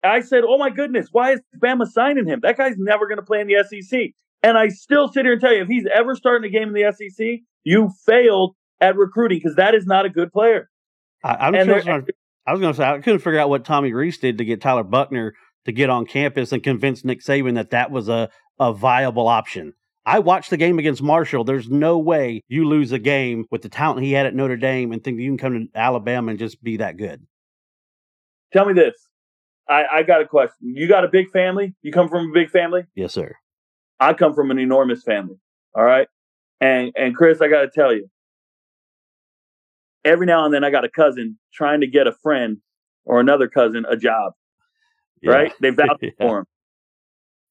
I 0.03 0.19
said, 0.19 0.43
"Oh 0.45 0.57
my 0.57 0.69
goodness, 0.69 1.07
why 1.11 1.33
is 1.33 1.41
Bama 1.57 1.87
signing 1.87 2.27
him? 2.27 2.41
That 2.41 2.57
guy's 2.57 2.75
never 2.77 3.07
going 3.07 3.19
to 3.19 3.23
play 3.23 3.39
in 3.39 3.47
the 3.47 3.63
SEC." 3.63 4.09
And 4.41 4.57
I 4.57 4.67
still 4.67 5.07
sit 5.07 5.23
here 5.23 5.31
and 5.31 5.41
tell 5.41 5.53
you, 5.53 5.61
if 5.61 5.69
he's 5.69 5.85
ever 5.93 6.15
starting 6.15 6.45
a 6.45 6.51
game 6.51 6.67
in 6.67 6.73
the 6.73 6.91
SEC, 6.91 7.39
you 7.63 7.89
failed 8.05 8.55
at 8.83 8.97
recruiting 8.97 9.39
because 9.39 9.55
that 9.55 9.73
is 9.75 9.85
not 9.85 10.05
a 10.05 10.09
good 10.09 10.31
player. 10.31 10.69
I, 11.23 11.47
am 11.47 11.53
sure 11.53 11.81
gonna, 11.81 12.03
I 12.45 12.51
was 12.51 12.59
going 12.59 12.73
to 12.73 12.77
say 12.77 12.83
I 12.83 12.99
couldn't 12.99 13.19
figure 13.19 13.39
out 13.39 13.49
what 13.49 13.63
Tommy 13.63 13.93
Rees 13.93 14.17
did 14.17 14.37
to 14.39 14.45
get 14.45 14.61
Tyler 14.61 14.83
Buchner 14.83 15.33
to 15.65 15.71
get 15.71 15.89
on 15.89 16.05
campus 16.05 16.51
and 16.51 16.61
convince 16.61 17.05
Nick 17.05 17.21
Saban 17.21 17.55
that 17.55 17.69
that 17.71 17.91
was 17.91 18.09
a 18.09 18.29
a 18.59 18.73
viable 18.73 19.27
option. 19.27 19.73
I 20.05 20.19
watched 20.19 20.49
the 20.49 20.57
game 20.57 20.79
against 20.79 21.01
Marshall. 21.01 21.45
There's 21.45 21.69
no 21.69 21.97
way 21.97 22.41
you 22.49 22.67
lose 22.67 22.91
a 22.91 22.99
game 22.99 23.45
with 23.49 23.61
the 23.61 23.69
talent 23.69 24.03
he 24.03 24.11
had 24.11 24.25
at 24.25 24.35
Notre 24.35 24.57
Dame 24.57 24.91
and 24.91 25.01
think 25.01 25.19
you 25.19 25.29
can 25.29 25.37
come 25.37 25.69
to 25.73 25.79
Alabama 25.79 26.31
and 26.31 26.39
just 26.39 26.61
be 26.61 26.77
that 26.77 26.97
good. 26.97 27.25
Tell 28.51 28.65
me 28.65 28.73
this. 28.73 28.95
I, 29.67 29.83
I 29.91 30.03
got 30.03 30.21
a 30.21 30.27
question. 30.27 30.75
You 30.75 30.89
got 30.89 31.05
a 31.05 31.07
big 31.07 31.31
family? 31.31 31.73
You 31.81 31.93
come 31.93 32.09
from 32.09 32.29
a 32.29 32.33
big 32.33 32.49
family? 32.49 32.83
Yes, 32.95 33.13
sir. 33.13 33.35
I 33.99 34.13
come 34.13 34.33
from 34.33 34.51
an 34.51 34.59
enormous 34.59 35.03
family. 35.03 35.37
All 35.73 35.83
right. 35.83 36.07
And 36.59 36.91
and 36.95 37.15
Chris, 37.15 37.41
I 37.41 37.47
gotta 37.47 37.69
tell 37.73 37.93
you, 37.93 38.09
every 40.05 40.25
now 40.25 40.45
and 40.45 40.53
then 40.53 40.63
I 40.63 40.71
got 40.71 40.85
a 40.85 40.89
cousin 40.89 41.37
trying 41.53 41.81
to 41.81 41.87
get 41.87 42.07
a 42.07 42.11
friend 42.11 42.57
or 43.05 43.19
another 43.19 43.47
cousin 43.47 43.85
a 43.89 43.97
job. 43.97 44.33
Yeah. 45.21 45.31
Right? 45.31 45.53
They 45.61 45.69
vouch 45.71 45.99
yeah. 46.01 46.09
for 46.17 46.39
him. 46.39 46.45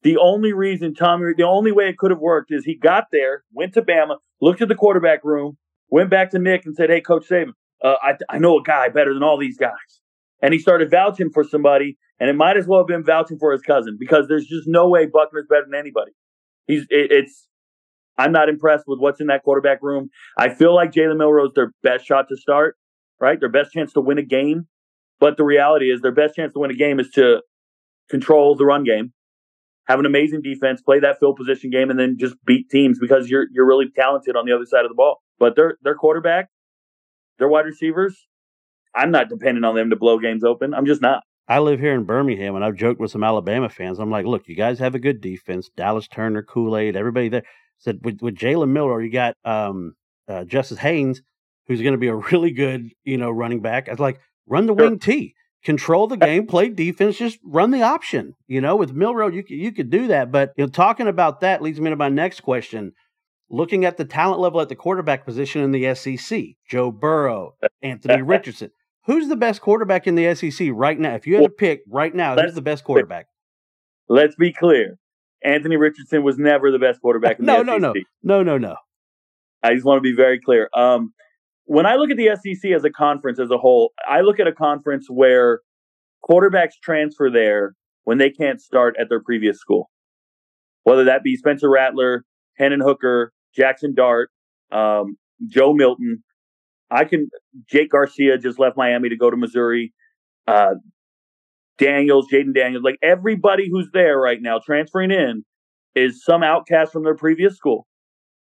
The 0.02 0.16
only 0.16 0.52
reason 0.52 0.94
Tommy, 0.94 1.32
the 1.36 1.44
only 1.44 1.70
way 1.70 1.88
it 1.88 1.96
could 1.96 2.10
have 2.10 2.20
worked 2.20 2.50
is 2.50 2.64
he 2.64 2.74
got 2.74 3.04
there, 3.12 3.44
went 3.52 3.74
to 3.74 3.82
Bama, 3.82 4.16
looked 4.40 4.60
at 4.60 4.68
the 4.68 4.74
quarterback 4.74 5.22
room, 5.24 5.56
went 5.90 6.10
back 6.10 6.30
to 6.30 6.38
Nick 6.38 6.66
and 6.66 6.74
said, 6.74 6.90
"Hey, 6.90 7.00
Coach 7.00 7.28
Saban, 7.28 7.52
uh, 7.84 7.94
I, 8.02 8.14
I 8.28 8.38
know 8.38 8.58
a 8.58 8.62
guy 8.62 8.88
better 8.88 9.14
than 9.14 9.22
all 9.22 9.38
these 9.38 9.56
guys," 9.56 10.00
and 10.42 10.52
he 10.52 10.58
started 10.58 10.90
vouching 10.90 11.30
for 11.30 11.44
somebody, 11.44 11.98
and 12.18 12.28
it 12.28 12.34
might 12.34 12.56
as 12.56 12.66
well 12.66 12.80
have 12.80 12.88
been 12.88 13.04
vouching 13.04 13.38
for 13.38 13.52
his 13.52 13.62
cousin 13.62 13.96
because 13.98 14.26
there's 14.26 14.46
just 14.46 14.66
no 14.66 14.88
way 14.88 15.06
Buchner's 15.06 15.46
better 15.48 15.66
than 15.70 15.78
anybody. 15.78 16.12
He's 16.66 16.82
it, 16.90 17.12
it's. 17.12 17.48
I'm 18.22 18.30
not 18.30 18.48
impressed 18.48 18.84
with 18.86 19.00
what's 19.00 19.20
in 19.20 19.26
that 19.26 19.42
quarterback 19.42 19.82
room. 19.82 20.08
I 20.38 20.54
feel 20.54 20.72
like 20.74 20.92
Jalen 20.92 21.18
Milroe's 21.18 21.52
their 21.54 21.72
best 21.82 22.06
shot 22.06 22.26
to 22.28 22.36
start, 22.36 22.76
right? 23.20 23.38
Their 23.40 23.48
best 23.48 23.72
chance 23.72 23.92
to 23.94 24.00
win 24.00 24.18
a 24.18 24.22
game. 24.22 24.68
But 25.18 25.36
the 25.36 25.44
reality 25.44 25.86
is, 25.86 26.00
their 26.02 26.12
best 26.12 26.36
chance 26.36 26.52
to 26.52 26.60
win 26.60 26.70
a 26.70 26.74
game 26.74 27.00
is 27.00 27.10
to 27.10 27.42
control 28.08 28.54
the 28.54 28.64
run 28.64 28.84
game, 28.84 29.12
have 29.88 29.98
an 29.98 30.06
amazing 30.06 30.42
defense, 30.42 30.80
play 30.82 31.00
that 31.00 31.18
field 31.18 31.36
position 31.36 31.70
game, 31.70 31.90
and 31.90 31.98
then 31.98 32.16
just 32.18 32.36
beat 32.44 32.70
teams 32.70 32.98
because 33.00 33.28
you're 33.28 33.46
you're 33.52 33.66
really 33.66 33.86
talented 33.94 34.36
on 34.36 34.46
the 34.46 34.52
other 34.52 34.66
side 34.66 34.84
of 34.84 34.88
the 34.88 34.94
ball. 34.94 35.20
But 35.38 35.56
their 35.56 35.78
their 35.82 35.96
quarterback, 35.96 36.48
their 37.38 37.48
wide 37.48 37.66
receivers, 37.66 38.28
I'm 38.94 39.10
not 39.10 39.28
dependent 39.28 39.64
on 39.64 39.74
them 39.74 39.90
to 39.90 39.96
blow 39.96 40.18
games 40.20 40.44
open. 40.44 40.74
I'm 40.74 40.86
just 40.86 41.02
not. 41.02 41.24
I 41.48 41.58
live 41.58 41.80
here 41.80 41.94
in 41.94 42.04
Birmingham, 42.04 42.54
and 42.54 42.64
I've 42.64 42.76
joked 42.76 43.00
with 43.00 43.10
some 43.10 43.24
Alabama 43.24 43.68
fans. 43.68 43.98
I'm 43.98 44.10
like, 44.10 44.26
look, 44.26 44.46
you 44.46 44.54
guys 44.54 44.78
have 44.78 44.94
a 44.94 45.00
good 45.00 45.20
defense. 45.20 45.68
Dallas 45.76 46.06
Turner, 46.06 46.42
Kool 46.42 46.76
Aid, 46.76 46.94
everybody 46.94 47.28
there. 47.28 47.42
Said 47.78 48.00
with, 48.02 48.20
with 48.20 48.36
Jalen 48.36 48.70
Milroe, 48.70 48.98
you 48.98 49.10
got 49.10 49.36
um, 49.44 49.94
uh, 50.28 50.44
Justice 50.44 50.78
Haynes, 50.78 51.22
who's 51.66 51.82
going 51.82 51.92
to 51.92 51.98
be 51.98 52.08
a 52.08 52.14
really 52.14 52.52
good, 52.52 52.90
you 53.04 53.16
know, 53.16 53.30
running 53.30 53.60
back. 53.60 53.88
I 53.88 53.92
was 53.92 54.00
like, 54.00 54.20
run 54.46 54.66
the 54.66 54.74
sure. 54.76 54.90
wing 54.90 54.98
T, 54.98 55.34
control 55.64 56.06
the 56.06 56.16
game, 56.16 56.46
play 56.46 56.68
defense, 56.68 57.18
just 57.18 57.38
run 57.44 57.70
the 57.70 57.82
option. 57.82 58.34
You 58.46 58.60
know, 58.60 58.76
with 58.76 58.92
Milroe, 58.92 59.28
you 59.28 59.42
could, 59.42 59.56
you 59.56 59.72
could 59.72 59.90
do 59.90 60.08
that. 60.08 60.30
But 60.30 60.52
you 60.56 60.64
know, 60.64 60.70
talking 60.70 61.08
about 61.08 61.40
that 61.40 61.62
leads 61.62 61.80
me 61.80 61.90
to 61.90 61.96
my 61.96 62.08
next 62.08 62.40
question. 62.40 62.92
Looking 63.50 63.84
at 63.84 63.98
the 63.98 64.06
talent 64.06 64.40
level 64.40 64.62
at 64.62 64.70
the 64.70 64.76
quarterback 64.76 65.26
position 65.26 65.60
in 65.60 65.72
the 65.72 65.94
SEC, 65.94 66.42
Joe 66.66 66.90
Burrow, 66.90 67.54
Anthony 67.82 68.22
Richardson. 68.22 68.70
Who's 69.04 69.28
the 69.28 69.36
best 69.36 69.60
quarterback 69.60 70.06
in 70.06 70.14
the 70.14 70.34
SEC 70.34 70.68
right 70.72 70.98
now? 70.98 71.14
If 71.14 71.26
you 71.26 71.34
had 71.34 71.42
to 71.42 71.50
pick 71.50 71.82
right 71.88 72.14
now, 72.14 72.36
who's 72.36 72.54
the 72.54 72.62
best 72.62 72.84
quarterback? 72.84 73.26
Let's 74.08 74.36
be 74.36 74.52
clear. 74.52 74.98
Anthony 75.44 75.76
Richardson 75.76 76.22
was 76.22 76.38
never 76.38 76.70
the 76.70 76.78
best 76.78 77.00
quarterback 77.00 77.38
in 77.38 77.44
no, 77.46 77.58
the 77.64 77.78
no, 77.78 77.92
SEC. 77.92 78.02
No, 78.22 78.42
no, 78.42 78.56
no, 78.56 78.58
no. 78.58 78.76
I 79.62 79.74
just 79.74 79.84
want 79.84 79.98
to 79.98 80.02
be 80.02 80.14
very 80.14 80.40
clear. 80.40 80.68
Um, 80.74 81.12
when 81.64 81.86
I 81.86 81.94
look 81.94 82.10
at 82.10 82.16
the 82.16 82.30
SEC 82.34 82.72
as 82.72 82.84
a 82.84 82.90
conference 82.90 83.38
as 83.38 83.50
a 83.50 83.58
whole, 83.58 83.92
I 84.08 84.20
look 84.20 84.40
at 84.40 84.46
a 84.46 84.52
conference 84.52 85.06
where 85.08 85.60
quarterbacks 86.28 86.72
transfer 86.82 87.30
there 87.30 87.74
when 88.04 88.18
they 88.18 88.30
can't 88.30 88.60
start 88.60 88.96
at 89.00 89.08
their 89.08 89.22
previous 89.22 89.58
school. 89.58 89.90
Whether 90.82 91.04
that 91.04 91.22
be 91.22 91.36
Spencer 91.36 91.70
Rattler, 91.70 92.24
Hendon 92.58 92.80
Hooker, 92.80 93.32
Jackson 93.54 93.94
Dart, 93.94 94.30
um, 94.72 95.16
Joe 95.46 95.72
Milton, 95.72 96.24
I 96.90 97.04
can. 97.04 97.28
Jake 97.70 97.90
Garcia 97.90 98.38
just 98.38 98.58
left 98.58 98.76
Miami 98.76 99.08
to 99.08 99.16
go 99.16 99.30
to 99.30 99.36
Missouri. 99.36 99.92
Uh, 100.46 100.74
Daniels, 101.78 102.28
Jayden 102.30 102.54
Daniels, 102.54 102.84
like 102.84 102.98
everybody 103.02 103.68
who's 103.70 103.88
there 103.92 104.18
right 104.18 104.38
now 104.40 104.60
transferring 104.64 105.10
in 105.10 105.44
is 105.94 106.24
some 106.24 106.42
outcast 106.42 106.92
from 106.92 107.04
their 107.04 107.16
previous 107.16 107.56
school, 107.56 107.86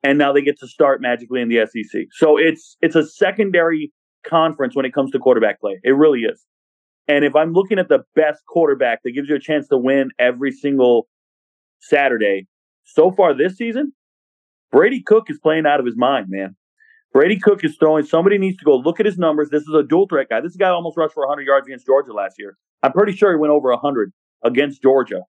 and 0.04 0.18
now 0.18 0.34
they 0.34 0.42
get 0.42 0.60
to 0.60 0.68
start 0.68 1.02
magically 1.02 1.42
in 1.42 1.50
the 1.50 1.66
SEC. 1.66 2.04
So 2.12 2.38
it's 2.38 2.78
it's 2.82 2.96
a 2.96 3.06
secondary 3.06 3.92
conference 4.26 4.76
when 4.76 4.86
it 4.86 4.94
comes 4.94 5.12
to 5.12 5.20
quarterback 5.20 5.60
play. 5.60 5.80
It 5.84 5.92
really 5.92 6.22
is. 6.22 6.46
And 7.08 7.26
if 7.26 7.36
I'm 7.36 7.52
looking 7.54 7.80
at 7.80 7.90
the 7.90 8.00
best 8.16 8.44
quarterback 8.48 9.02
that 9.04 9.12
gives 9.12 9.30
you 9.30 9.36
a 9.36 9.40
chance 9.40 9.68
to 9.68 9.78
win 9.78 10.12
every 10.20 10.52
single 10.52 11.08
Saturday, 11.80 12.48
so 12.86 13.12
far 13.12 13.34
this 13.34 13.56
season, 13.56 13.94
Brady 14.72 15.02
Cook 15.02 15.30
is 15.30 15.40
playing 15.40 15.66
out 15.66 15.80
of 15.80 15.86
his 15.86 15.98
mind, 15.98 16.28
man. 16.30 16.56
Brady 17.14 17.38
Cook 17.38 17.64
is 17.64 17.78
throwing. 17.78 18.04
Somebody 18.06 18.40
needs 18.40 18.58
to 18.58 18.66
go 18.66 18.76
look 18.76 19.00
at 19.00 19.06
his 19.06 19.20
numbers. 19.20 19.50
This 19.50 19.62
is 19.62 19.74
a 19.76 19.84
dual 19.84 20.08
threat 20.08 20.30
guy. 20.30 20.42
This 20.42 20.56
guy 20.56 20.70
almost 20.70 20.98
rushed 20.98 21.14
for 21.14 21.22
100 21.22 21.44
yards 21.46 21.68
against 21.68 21.86
Georgia 21.86 22.12
last 22.12 22.36
year. 22.40 22.58
I'm 22.82 22.92
pretty 22.92 23.16
sure 23.16 23.32
he 23.32 23.38
went 23.38 23.52
over 23.52 23.70
100 23.70 24.12
against 24.44 24.82
Georgia. 24.82 25.22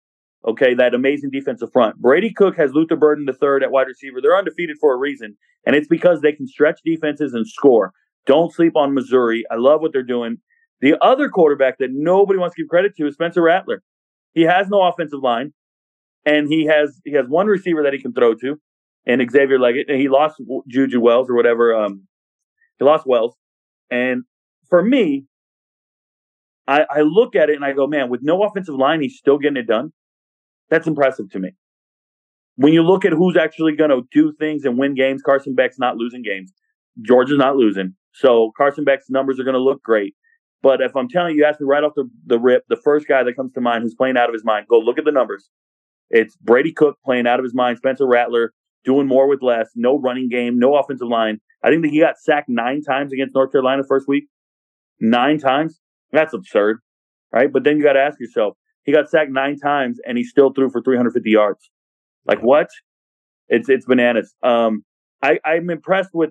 Okay, 0.47 0.75
that 0.75 0.95
amazing 0.95 1.31
defensive 1.31 1.71
front. 1.73 1.97
Brady 1.97 2.33
Cook 2.33 2.57
has 2.57 2.73
Luther 2.73 2.97
Burden 2.97 3.27
the 3.27 3.35
third 3.35 3.63
at 3.63 3.71
wide 3.71 3.87
receiver. 3.87 4.21
They're 4.21 4.37
undefeated 4.37 4.77
for 4.81 4.95
a 4.95 4.99
reason, 4.99 5.37
and 5.67 5.77
it's 5.77 5.89
because 5.89 6.21
they 6.21 6.33
can 6.33 6.47
stretch 6.47 6.81
defenses 6.85 7.35
and 7.35 7.47
score. 7.47 7.93
Don't 8.27 8.53
sleep 8.53 8.77
on 8.77 8.95
Missouri. 8.95 9.45
I 9.51 9.57
love 9.57 9.83
what 9.83 9.93
they're 9.93 10.03
doing. 10.03 10.39
The 10.81 10.97
other 11.03 11.29
quarterback 11.29 11.79
that 11.79 11.91
nobody 11.93 12.39
wants 12.39 12.57
to 12.57 12.63
give 12.63 12.69
credit 12.69 12.97
to 12.97 13.07
is 13.07 13.15
Spencer 13.15 13.43
Rattler. 13.43 13.83
He 14.33 14.43
has 14.43 14.69
no 14.69 14.83
offensive 14.83 15.21
line, 15.23 15.53
and 16.25 16.49
he 16.49 16.65
has 16.67 17.01
he 17.05 17.13
has 17.13 17.27
one 17.29 17.47
receiver 17.47 17.83
that 17.83 17.93
he 17.93 18.01
can 18.01 18.13
throw 18.13 18.35
to 18.35 18.59
and 19.07 19.23
Xavier 19.31 19.59
Legette, 19.59 19.89
and 19.89 20.01
he 20.01 20.09
lost 20.09 20.41
Juju 20.69 21.01
Wells 21.01 21.29
or 21.29 21.35
whatever. 21.35 21.75
Um, 21.75 22.07
he 22.79 22.85
lost 22.85 23.07
Wells, 23.07 23.37
and 23.91 24.25
for 24.69 24.83
me, 24.83 25.27
I, 26.67 26.85
I 26.91 27.01
look 27.03 27.37
at 27.37 27.51
it 27.51 27.57
and 27.57 27.65
I 27.65 27.73
go, 27.73 27.87
man, 27.87 28.09
with 28.09 28.23
no 28.23 28.43
offensive 28.43 28.75
line, 28.75 29.03
he's 29.03 29.17
still 29.17 29.39
getting 29.39 29.57
it 29.57 29.67
done. 29.67 29.93
That's 30.71 30.87
impressive 30.87 31.31
to 31.31 31.39
me. 31.39 31.51
When 32.57 32.73
you 32.73 32.83
look 32.83 33.05
at 33.05 33.13
who's 33.13 33.37
actually 33.37 33.77
going 33.77 33.91
to 33.91 34.03
do 34.13 34.33
things 34.39 34.65
and 34.65 34.79
win 34.79 34.95
games, 34.95 35.23
Carson 35.23 35.55
Beck's 35.55 35.79
not 35.79 35.97
losing 35.97 36.23
games. 36.23 36.53
Georgia's 37.03 37.39
not 37.39 37.57
losing. 37.57 37.95
So 38.13 38.53
Carson 38.57 38.85
Beck's 38.85 39.11
numbers 39.11 39.41
are 39.41 39.45
going 39.45 39.55
to 39.55 39.61
look 39.61 39.83
great. 39.83 40.15
But 40.63 40.81
if 40.81 40.97
I'm 40.97 41.09
telling 41.09 41.33
you, 41.33 41.43
you 41.43 41.45
ask 41.45 41.61
me 41.61 41.67
right 41.69 41.85
off 41.85 41.93
the, 41.95 42.09
the 42.25 42.39
rip, 42.39 42.63
the 42.69 42.81
first 42.83 43.07
guy 43.07 43.23
that 43.23 43.37
comes 43.37 43.53
to 43.53 43.61
mind 43.61 43.83
who's 43.83 43.95
playing 43.95 44.17
out 44.17 44.31
of 44.31 44.33
his 44.33 44.45
mind, 44.45 44.67
go 44.71 44.79
look 44.79 44.99
at 44.99 45.05
the 45.05 45.13
numbers. 45.13 45.51
It's 46.09 46.37
Brady 46.37 46.73
Cook 46.73 46.97
playing 47.05 47.27
out 47.27 47.39
of 47.39 47.45
his 47.45 47.55
mind, 47.55 47.77
Spencer 47.79 48.07
Rattler 48.07 48.53
doing 48.85 49.07
more 49.07 49.29
with 49.29 49.43
less, 49.43 49.71
no 49.75 49.99
running 49.99 50.29
game, 50.29 50.59
no 50.59 50.77
offensive 50.77 51.09
line. 51.09 51.39
I 51.63 51.71
think 51.71 51.83
that 51.83 51.91
he 51.91 52.01
got 52.01 52.19
sacked 52.19 52.49
nine 52.49 52.83
times 52.83 53.13
against 53.13 53.35
North 53.35 53.53
Carolina 53.53 53.83
first 53.89 54.07
week. 54.07 54.25
Nine 55.01 55.39
times? 55.39 55.81
That's 56.13 56.35
absurd, 56.35 56.79
right? 57.33 57.53
But 57.53 57.65
then 57.65 57.77
you 57.77 57.83
got 57.83 57.95
to 57.95 58.01
ask 58.01 58.21
yourself, 58.21 58.57
he 58.85 58.93
got 58.93 59.09
sacked 59.09 59.31
nine 59.31 59.59
times 59.59 59.99
and 60.07 60.17
he 60.17 60.25
still 60.25 60.53
threw 60.53 60.71
for 60.71 60.83
350 60.83 61.29
yards. 61.31 61.71
Like 62.27 62.41
what? 62.41 62.69
It's 63.49 63.69
it's 63.69 63.85
bananas. 63.85 64.35
Um, 64.43 64.85
I 65.23 65.39
I'm 65.45 65.71
impressed 65.71 66.11
with 66.15 66.31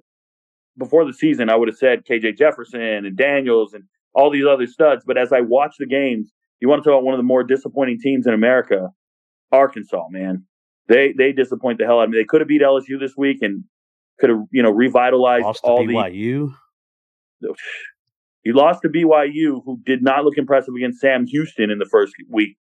before 0.77 1.05
the 1.05 1.13
season. 1.13 1.49
I 1.49 1.55
would 1.55 1.67
have 1.67 1.77
said 1.77 2.05
KJ 2.09 2.37
Jefferson 2.37 2.81
and 2.81 3.17
Daniels 3.17 3.73
and 3.73 3.83
all 4.15 4.31
these 4.31 4.45
other 4.45 4.67
studs. 4.67 5.03
But 5.05 5.17
as 5.17 5.31
I 5.31 5.41
watch 5.41 5.75
the 5.77 5.85
games, 5.85 6.31
you 6.59 6.69
want 6.69 6.83
to 6.83 6.89
talk 6.89 6.97
about 6.97 7.03
one 7.03 7.13
of 7.13 7.19
the 7.19 7.23
more 7.23 7.43
disappointing 7.43 7.99
teams 8.01 8.25
in 8.25 8.33
America, 8.33 8.89
Arkansas. 9.51 10.07
Man, 10.09 10.45
they 10.87 11.13
they 11.17 11.31
disappoint 11.31 11.79
the 11.79 11.85
hell 11.85 11.99
out 11.99 12.05
of 12.05 12.09
me. 12.09 12.17
They 12.17 12.25
could 12.25 12.41
have 12.41 12.47
beat 12.47 12.61
LSU 12.61 12.99
this 12.99 13.13
week 13.17 13.37
and 13.41 13.63
could 14.19 14.29
have 14.29 14.39
you 14.51 14.63
know 14.63 14.71
revitalized 14.71 15.45
lost 15.45 15.61
all 15.63 15.85
BYU. 15.85 16.53
the. 17.41 17.55
You 18.43 18.53
lost 18.53 18.81
to 18.81 18.89
BYU, 18.89 19.61
who 19.63 19.79
did 19.85 20.03
not 20.03 20.25
look 20.25 20.37
impressive 20.37 20.73
against 20.75 20.99
Sam 20.99 21.25
Houston 21.25 21.71
in 21.71 21.79
the 21.79 21.87
first 21.89 22.13
week. 22.29 22.57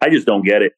I 0.00 0.08
just 0.08 0.26
don't 0.26 0.44
get 0.44 0.62
it. 0.62 0.72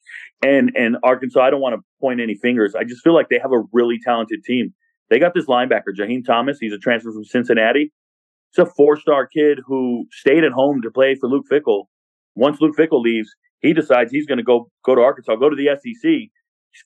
And 0.44 0.72
and 0.74 0.96
Arkansas, 1.02 1.40
I 1.40 1.50
don't 1.50 1.60
want 1.60 1.74
to 1.74 1.82
point 2.00 2.20
any 2.20 2.34
fingers. 2.34 2.74
I 2.74 2.84
just 2.84 3.02
feel 3.02 3.14
like 3.14 3.28
they 3.28 3.38
have 3.38 3.52
a 3.52 3.62
really 3.72 3.98
talented 4.02 4.42
team. 4.44 4.72
They 5.10 5.18
got 5.18 5.34
this 5.34 5.46
linebacker, 5.46 5.94
Jaheim 5.98 6.24
Thomas. 6.24 6.58
He's 6.60 6.72
a 6.72 6.78
transfer 6.78 7.12
from 7.12 7.24
Cincinnati. 7.24 7.92
It's 8.50 8.58
a 8.58 8.66
four-star 8.66 9.26
kid 9.26 9.60
who 9.66 10.06
stayed 10.10 10.44
at 10.44 10.52
home 10.52 10.80
to 10.82 10.90
play 10.90 11.14
for 11.14 11.28
Luke 11.28 11.44
Fickell. 11.50 11.84
Once 12.34 12.60
Luke 12.60 12.76
Fickell 12.76 13.02
leaves, 13.02 13.28
he 13.60 13.72
decides 13.72 14.10
he's 14.10 14.26
going 14.26 14.38
to 14.38 14.44
go 14.44 14.70
go 14.84 14.94
to 14.94 15.00
Arkansas, 15.00 15.36
go 15.36 15.50
to 15.50 15.56
the 15.56 15.68
SEC, 15.74 16.30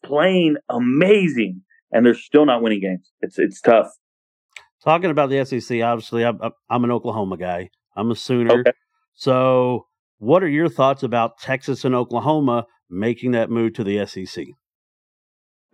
playing 0.04 0.56
amazing, 0.68 1.62
and 1.92 2.04
they're 2.04 2.14
still 2.14 2.47
not 2.47 2.62
winning 2.62 2.80
games. 2.80 3.11
It's 3.20 3.38
it's 3.38 3.61
tough. 3.61 3.88
Talking 4.85 5.11
about 5.11 5.28
the 5.28 5.44
SEC, 5.44 5.82
obviously, 5.82 6.25
I'm, 6.25 6.40
I'm 6.70 6.85
an 6.85 6.90
Oklahoma 6.90 7.37
guy. 7.37 7.68
I'm 7.97 8.11
a 8.11 8.16
Sooner. 8.16 8.61
Okay. 8.61 8.73
So, 9.14 9.87
what 10.18 10.42
are 10.42 10.49
your 10.49 10.70
thoughts 10.70 11.02
about 11.02 11.38
Texas 11.38 11.85
and 11.85 11.94
Oklahoma 11.94 12.66
making 12.88 13.32
that 13.32 13.50
move 13.50 13.75
to 13.75 13.85
the 13.85 14.06
SEC? 14.06 14.47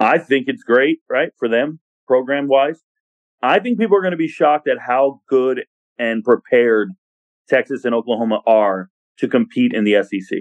I 0.01 0.19
think 0.19 0.49
it's 0.49 0.63
great, 0.63 0.99
right, 1.09 1.31
for 1.39 1.49
them, 1.49 1.81
program 2.07 2.49
wise. 2.49 2.83
I 3.43 3.61
think 3.61 3.79
people 3.79 3.97
are 3.97 4.03
going 4.03 4.11
to 4.11 4.17
be 4.17 4.29
shocked 4.29 4.69
at 4.69 4.79
how 4.85 5.21
good 5.29 5.65
and 5.99 6.25
prepared 6.25 6.91
Texas 7.49 7.85
and 7.85 7.95
Oklahoma 7.95 8.41
are 8.47 8.91
to 9.19 9.29
compete 9.29 9.73
in 9.73 9.85
the 9.85 10.03
SEC. 10.03 10.41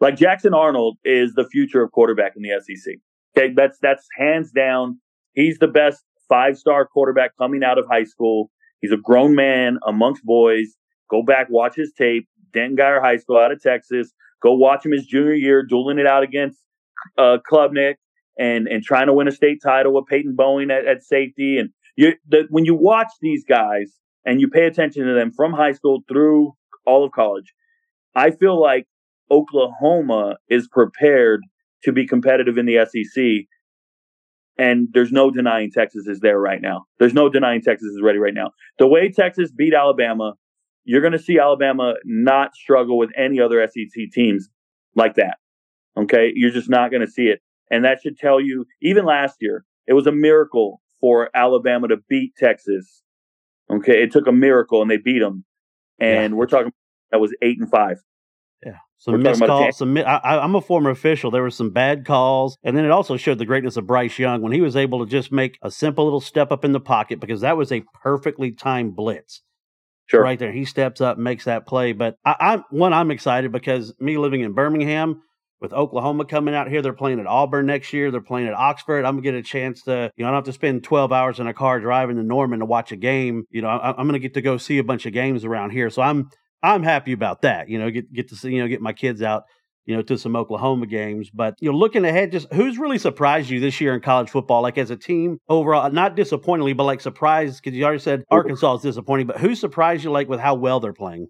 Like 0.00 0.16
Jackson 0.16 0.54
Arnold 0.54 0.98
is 1.04 1.34
the 1.34 1.46
future 1.46 1.82
of 1.82 1.92
quarterback 1.92 2.34
in 2.36 2.42
the 2.42 2.60
SEC. 2.60 2.94
Okay, 3.36 3.52
that's 3.54 3.78
that's 3.80 4.06
hands 4.16 4.52
down. 4.52 5.00
He's 5.32 5.58
the 5.58 5.68
best 5.68 6.04
five 6.28 6.56
star 6.56 6.86
quarterback 6.86 7.36
coming 7.36 7.62
out 7.64 7.78
of 7.78 7.86
high 7.90 8.04
school. 8.04 8.50
He's 8.80 8.92
a 8.92 8.96
grown 8.96 9.34
man 9.34 9.78
amongst 9.86 10.24
boys. 10.24 10.76
Go 11.10 11.22
back, 11.22 11.48
watch 11.50 11.74
his 11.76 11.92
tape. 11.96 12.28
Denton 12.52 12.76
Guyer 12.76 13.00
High 13.00 13.16
School 13.16 13.38
out 13.38 13.50
of 13.50 13.60
Texas. 13.60 14.12
Go 14.42 14.54
watch 14.54 14.84
him 14.84 14.92
his 14.92 15.06
junior 15.06 15.34
year, 15.34 15.64
dueling 15.64 15.98
it 15.98 16.06
out 16.06 16.22
against 16.22 16.58
uh, 17.18 17.38
Klubnik 17.50 17.94
and 18.38 18.68
and 18.68 18.82
trying 18.82 19.06
to 19.06 19.12
win 19.12 19.28
a 19.28 19.32
state 19.32 19.58
title 19.62 19.94
with 19.94 20.06
Peyton 20.06 20.34
Bowen 20.36 20.70
at, 20.70 20.86
at 20.86 21.02
safety. 21.02 21.58
And 21.58 21.70
you, 21.96 22.14
the, 22.28 22.44
when 22.50 22.64
you 22.64 22.74
watch 22.74 23.10
these 23.20 23.44
guys 23.48 23.92
and 24.24 24.40
you 24.40 24.48
pay 24.48 24.66
attention 24.66 25.06
to 25.06 25.14
them 25.14 25.32
from 25.32 25.52
high 25.52 25.72
school 25.72 26.02
through 26.08 26.52
all 26.86 27.04
of 27.04 27.12
college, 27.12 27.52
I 28.14 28.30
feel 28.30 28.60
like 28.60 28.86
Oklahoma 29.30 30.36
is 30.48 30.68
prepared 30.68 31.40
to 31.84 31.92
be 31.92 32.06
competitive 32.06 32.58
in 32.58 32.66
the 32.66 32.84
SEC. 32.86 33.46
And 34.56 34.88
there's 34.92 35.10
no 35.10 35.30
denying 35.30 35.70
Texas 35.72 36.06
is 36.06 36.20
there 36.20 36.38
right 36.38 36.60
now. 36.60 36.84
There's 36.98 37.14
no 37.14 37.28
denying 37.28 37.62
Texas 37.62 37.88
is 37.88 38.02
ready 38.02 38.18
right 38.18 38.34
now. 38.34 38.50
The 38.78 38.86
way 38.86 39.10
Texas 39.10 39.50
beat 39.50 39.74
Alabama, 39.74 40.34
you're 40.84 41.00
going 41.00 41.12
to 41.12 41.18
see 41.18 41.38
Alabama 41.38 41.94
not 42.04 42.54
struggle 42.54 42.96
with 42.96 43.10
any 43.16 43.40
other 43.40 43.66
SEC 43.66 44.10
teams 44.12 44.48
like 44.94 45.14
that. 45.16 45.38
Okay. 45.96 46.30
You're 46.34 46.50
just 46.50 46.70
not 46.70 46.90
going 46.90 47.04
to 47.04 47.10
see 47.10 47.24
it. 47.24 47.40
And 47.70 47.84
that 47.84 48.00
should 48.02 48.16
tell 48.16 48.40
you, 48.40 48.66
even 48.82 49.04
last 49.04 49.36
year, 49.40 49.64
it 49.86 49.94
was 49.94 50.06
a 50.06 50.12
miracle 50.12 50.80
for 51.00 51.30
Alabama 51.34 51.88
to 51.88 51.96
beat 52.08 52.34
Texas 52.36 53.02
Okay, 53.70 54.02
it 54.02 54.12
took 54.12 54.26
a 54.26 54.32
miracle 54.32 54.82
and 54.82 54.90
they 54.90 54.98
beat 54.98 55.20
them. 55.20 55.44
And 55.98 56.32
yeah. 56.32 56.36
we're 56.36 56.46
talking 56.46 56.72
that 57.10 57.20
was 57.20 57.34
eight 57.42 57.58
and 57.58 57.70
five. 57.70 57.96
Some 58.98 59.22
missed 59.22 59.44
calls. 59.44 59.78
Some 59.78 59.96
I, 59.98 60.42
am 60.42 60.54
a 60.54 60.60
former 60.60 60.90
official. 60.90 61.30
There 61.30 61.42
were 61.42 61.50
some 61.50 61.70
bad 61.70 62.06
calls, 62.06 62.56
and 62.62 62.76
then 62.76 62.84
it 62.84 62.90
also 62.90 63.16
showed 63.16 63.38
the 63.38 63.44
greatness 63.44 63.76
of 63.76 63.86
Bryce 63.86 64.18
Young 64.18 64.40
when 64.40 64.52
he 64.52 64.60
was 64.60 64.76
able 64.76 65.04
to 65.04 65.10
just 65.10 65.30
make 65.30 65.58
a 65.62 65.70
simple 65.70 66.04
little 66.04 66.20
step 66.20 66.50
up 66.50 66.64
in 66.64 66.72
the 66.72 66.80
pocket 66.80 67.20
because 67.20 67.42
that 67.42 67.56
was 67.56 67.70
a 67.70 67.84
perfectly 68.02 68.52
timed 68.52 68.96
blitz. 68.96 69.42
Sure. 70.06 70.22
Right 70.22 70.38
there, 70.38 70.52
he 70.52 70.64
steps 70.64 71.00
up, 71.00 71.18
makes 71.18 71.44
that 71.44 71.66
play. 71.66 71.92
But 71.92 72.16
I, 72.24 72.36
I'm 72.40 72.64
one. 72.70 72.92
I'm 72.92 73.10
excited 73.10 73.52
because 73.52 73.94
me 73.98 74.18
living 74.18 74.42
in 74.42 74.52
Birmingham, 74.52 75.22
with 75.64 75.72
Oklahoma 75.72 76.26
coming 76.26 76.54
out 76.54 76.68
here, 76.68 76.82
they're 76.82 76.92
playing 76.92 77.20
at 77.20 77.26
Auburn 77.26 77.64
next 77.64 77.92
year. 77.94 78.10
They're 78.10 78.20
playing 78.20 78.48
at 78.48 78.54
Oxford. 78.54 79.06
I'm 79.06 79.14
gonna 79.14 79.22
get 79.22 79.34
a 79.34 79.42
chance 79.42 79.82
to, 79.84 80.10
you 80.14 80.22
know, 80.22 80.28
I 80.28 80.32
don't 80.32 80.38
have 80.38 80.44
to 80.44 80.52
spend 80.52 80.84
12 80.84 81.10
hours 81.10 81.40
in 81.40 81.46
a 81.46 81.54
car 81.54 81.80
driving 81.80 82.16
to 82.16 82.22
Norman 82.22 82.58
to 82.58 82.66
watch 82.66 82.92
a 82.92 82.96
game. 82.96 83.44
You 83.50 83.62
know, 83.62 83.68
I, 83.68 83.98
am 83.98 84.06
gonna 84.06 84.18
get 84.18 84.34
to 84.34 84.42
go 84.42 84.58
see 84.58 84.76
a 84.76 84.84
bunch 84.84 85.06
of 85.06 85.14
games 85.14 85.42
around 85.42 85.70
here. 85.70 85.88
So 85.88 86.02
I'm 86.02 86.28
I'm 86.64 86.82
happy 86.82 87.12
about 87.12 87.42
that. 87.42 87.68
You 87.68 87.78
know, 87.78 87.90
get 87.90 88.10
get 88.10 88.28
to 88.28 88.36
see, 88.36 88.50
you 88.54 88.62
know, 88.62 88.68
get 88.68 88.80
my 88.80 88.94
kids 88.94 89.20
out, 89.20 89.44
you 89.84 89.94
know, 89.94 90.00
to 90.02 90.16
some 90.16 90.34
Oklahoma 90.34 90.86
games. 90.86 91.28
But 91.30 91.56
you 91.60 91.70
know, 91.70 91.76
looking 91.76 92.06
ahead, 92.06 92.32
just 92.32 92.50
who's 92.54 92.78
really 92.78 92.96
surprised 92.96 93.50
you 93.50 93.60
this 93.60 93.82
year 93.82 93.94
in 93.94 94.00
college 94.00 94.30
football? 94.30 94.62
Like 94.62 94.78
as 94.78 94.90
a 94.90 94.96
team 94.96 95.38
overall, 95.46 95.90
not 95.90 96.16
disappointingly, 96.16 96.72
but 96.72 96.84
like 96.84 97.02
surprised 97.02 97.62
because 97.62 97.76
you 97.76 97.84
already 97.84 98.00
said 98.00 98.24
Arkansas 98.30 98.76
is 98.76 98.82
disappointing. 98.82 99.26
But 99.26 99.40
who 99.40 99.54
surprised 99.54 100.04
you 100.04 100.10
like 100.10 100.26
with 100.26 100.40
how 100.40 100.54
well 100.54 100.80
they're 100.80 100.94
playing? 100.94 101.28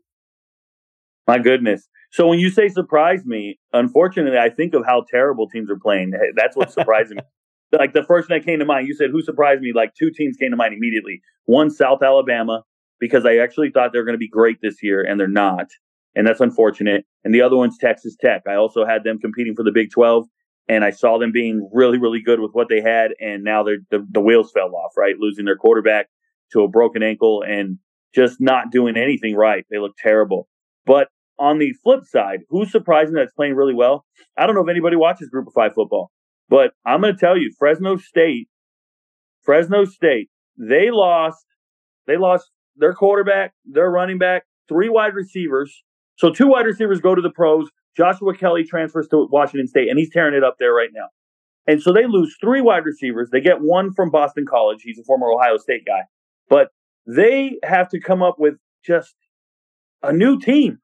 My 1.27 1.39
goodness. 1.39 1.89
So 2.13 2.29
when 2.29 2.39
you 2.39 2.49
say 2.49 2.69
surprise 2.69 3.25
me, 3.25 3.59
unfortunately, 3.73 4.39
I 4.39 4.51
think 4.51 4.73
of 4.75 4.85
how 4.87 5.05
terrible 5.11 5.49
teams 5.49 5.69
are 5.69 5.79
playing. 5.79 6.13
That's 6.37 6.57
what 6.57 6.71
surprised 6.71 7.11
me. 7.15 7.23
Like 7.73 7.93
the 7.93 8.05
first 8.05 8.29
thing 8.29 8.39
that 8.39 8.47
came 8.47 8.61
to 8.61 8.65
mind, 8.65 8.87
you 8.87 8.95
said 8.95 9.11
who 9.11 9.21
surprised 9.21 9.63
me? 9.63 9.73
Like 9.75 9.95
two 9.99 10.13
teams 10.13 10.37
came 10.37 10.53
to 10.53 10.57
mind 10.57 10.75
immediately. 10.75 11.23
One, 11.47 11.71
South 11.71 12.05
Alabama, 12.05 12.63
because 13.01 13.27
I 13.27 13.37
actually 13.37 13.71
thought 13.71 13.93
they 13.93 13.99
were 13.99 14.05
going 14.05 14.15
to 14.15 14.19
be 14.19 14.29
great 14.29 14.59
this 14.63 14.83
year, 14.83 15.03
and 15.03 15.19
they're 15.19 15.29
not, 15.29 15.67
and 16.15 16.27
that's 16.27 16.41
unfortunate. 16.41 17.05
And 17.25 17.35
the 17.35 17.43
other 17.43 17.57
one's 17.57 17.79
Texas 17.79 18.17
Tech. 18.21 18.43
I 18.49 18.55
also 18.55 18.85
had 18.85 19.05
them 19.05 19.19
competing 19.19 19.55
for 19.55 19.63
the 19.63 19.73
Big 19.73 19.91
Twelve, 19.91 20.27
and 20.69 20.85
I 20.85 20.91
saw 20.91 21.19
them 21.19 21.33
being 21.33 21.69
really, 21.73 21.99
really 21.99 22.23
good 22.23 22.41
with 22.41 22.53
what 22.53 22.69
they 22.69 22.81
had, 22.81 23.13
and 23.21 23.45
now 23.45 23.63
the, 23.63 23.79
the 23.91 24.21
wheels 24.21 24.53
fell 24.53 24.75
off. 24.75 24.93
Right, 24.97 25.17
losing 25.19 25.45
their 25.45 25.57
quarterback 25.57 26.07
to 26.53 26.63
a 26.63 26.69
broken 26.69 27.03
ankle 27.03 27.43
and 27.47 27.79
just 28.15 28.41
not 28.41 28.71
doing 28.71 28.97
anything 28.97 29.35
right. 29.35 29.65
They 29.71 29.79
look 29.79 29.97
terrible. 29.99 30.49
But 30.87 31.09
on 31.39 31.59
the 31.59 31.73
flip 31.83 32.05
side, 32.05 32.41
who's 32.49 32.71
surprising 32.71 33.15
that's 33.15 33.33
playing 33.33 33.55
really 33.55 33.75
well? 33.75 34.05
I 34.39 34.47
don't 34.47 34.55
know 34.55 34.63
if 34.63 34.69
anybody 34.69 34.97
watches 34.97 35.29
Group 35.29 35.49
of 35.49 35.53
Five 35.55 35.73
football, 35.75 36.13
but 36.49 36.73
I'm 36.87 37.01
going 37.01 37.15
to 37.15 37.19
tell 37.19 37.37
you, 37.37 37.53
Fresno 37.59 37.97
State, 37.97 38.49
Fresno 39.43 39.85
State, 39.85 40.29
they 40.57 40.91
lost, 40.91 41.45
they 42.07 42.17
lost 42.17 42.51
their 42.77 42.95
quarterback, 42.95 43.53
their 43.65 43.91
running 43.91 44.19
back, 44.19 44.45
three 44.69 44.89
wide 44.89 45.15
receivers. 45.15 45.83
So 46.17 46.31
two 46.31 46.49
wide 46.49 46.67
receivers 46.67 47.01
go 47.01 47.15
to 47.15 47.23
the 47.23 47.31
pros. 47.31 47.69
Joshua 47.97 48.37
Kelly 48.37 48.65
transfers 48.65 49.09
to 49.09 49.29
Washington 49.31 49.69
State, 49.69 49.89
and 49.89 49.99
he's 49.99 50.11
tearing 50.11 50.35
it 50.35 50.43
up 50.43 50.57
there 50.59 50.73
right 50.73 50.91
now. 50.93 51.09
And 51.67 51.81
so 51.81 51.93
they 51.93 52.07
lose 52.07 52.37
three 52.41 52.61
wide 52.61 52.85
receivers. 52.85 53.31
They 53.31 53.41
get 53.41 53.61
one 53.61 53.93
from 53.93 54.11
Boston 54.11 54.45
College. 54.49 54.81
He's 54.83 54.99
a 54.99 55.05
former 55.05 55.31
Ohio 55.31 55.57
State 55.57 55.85
guy. 55.87 56.03
But 56.49 56.69
they 57.07 57.59
have 57.63 57.89
to 57.91 58.01
come 58.01 58.23
up 58.23 58.37
with 58.39 58.55
just 58.85 59.15
a 60.03 60.13
new 60.13 60.39
team 60.39 60.79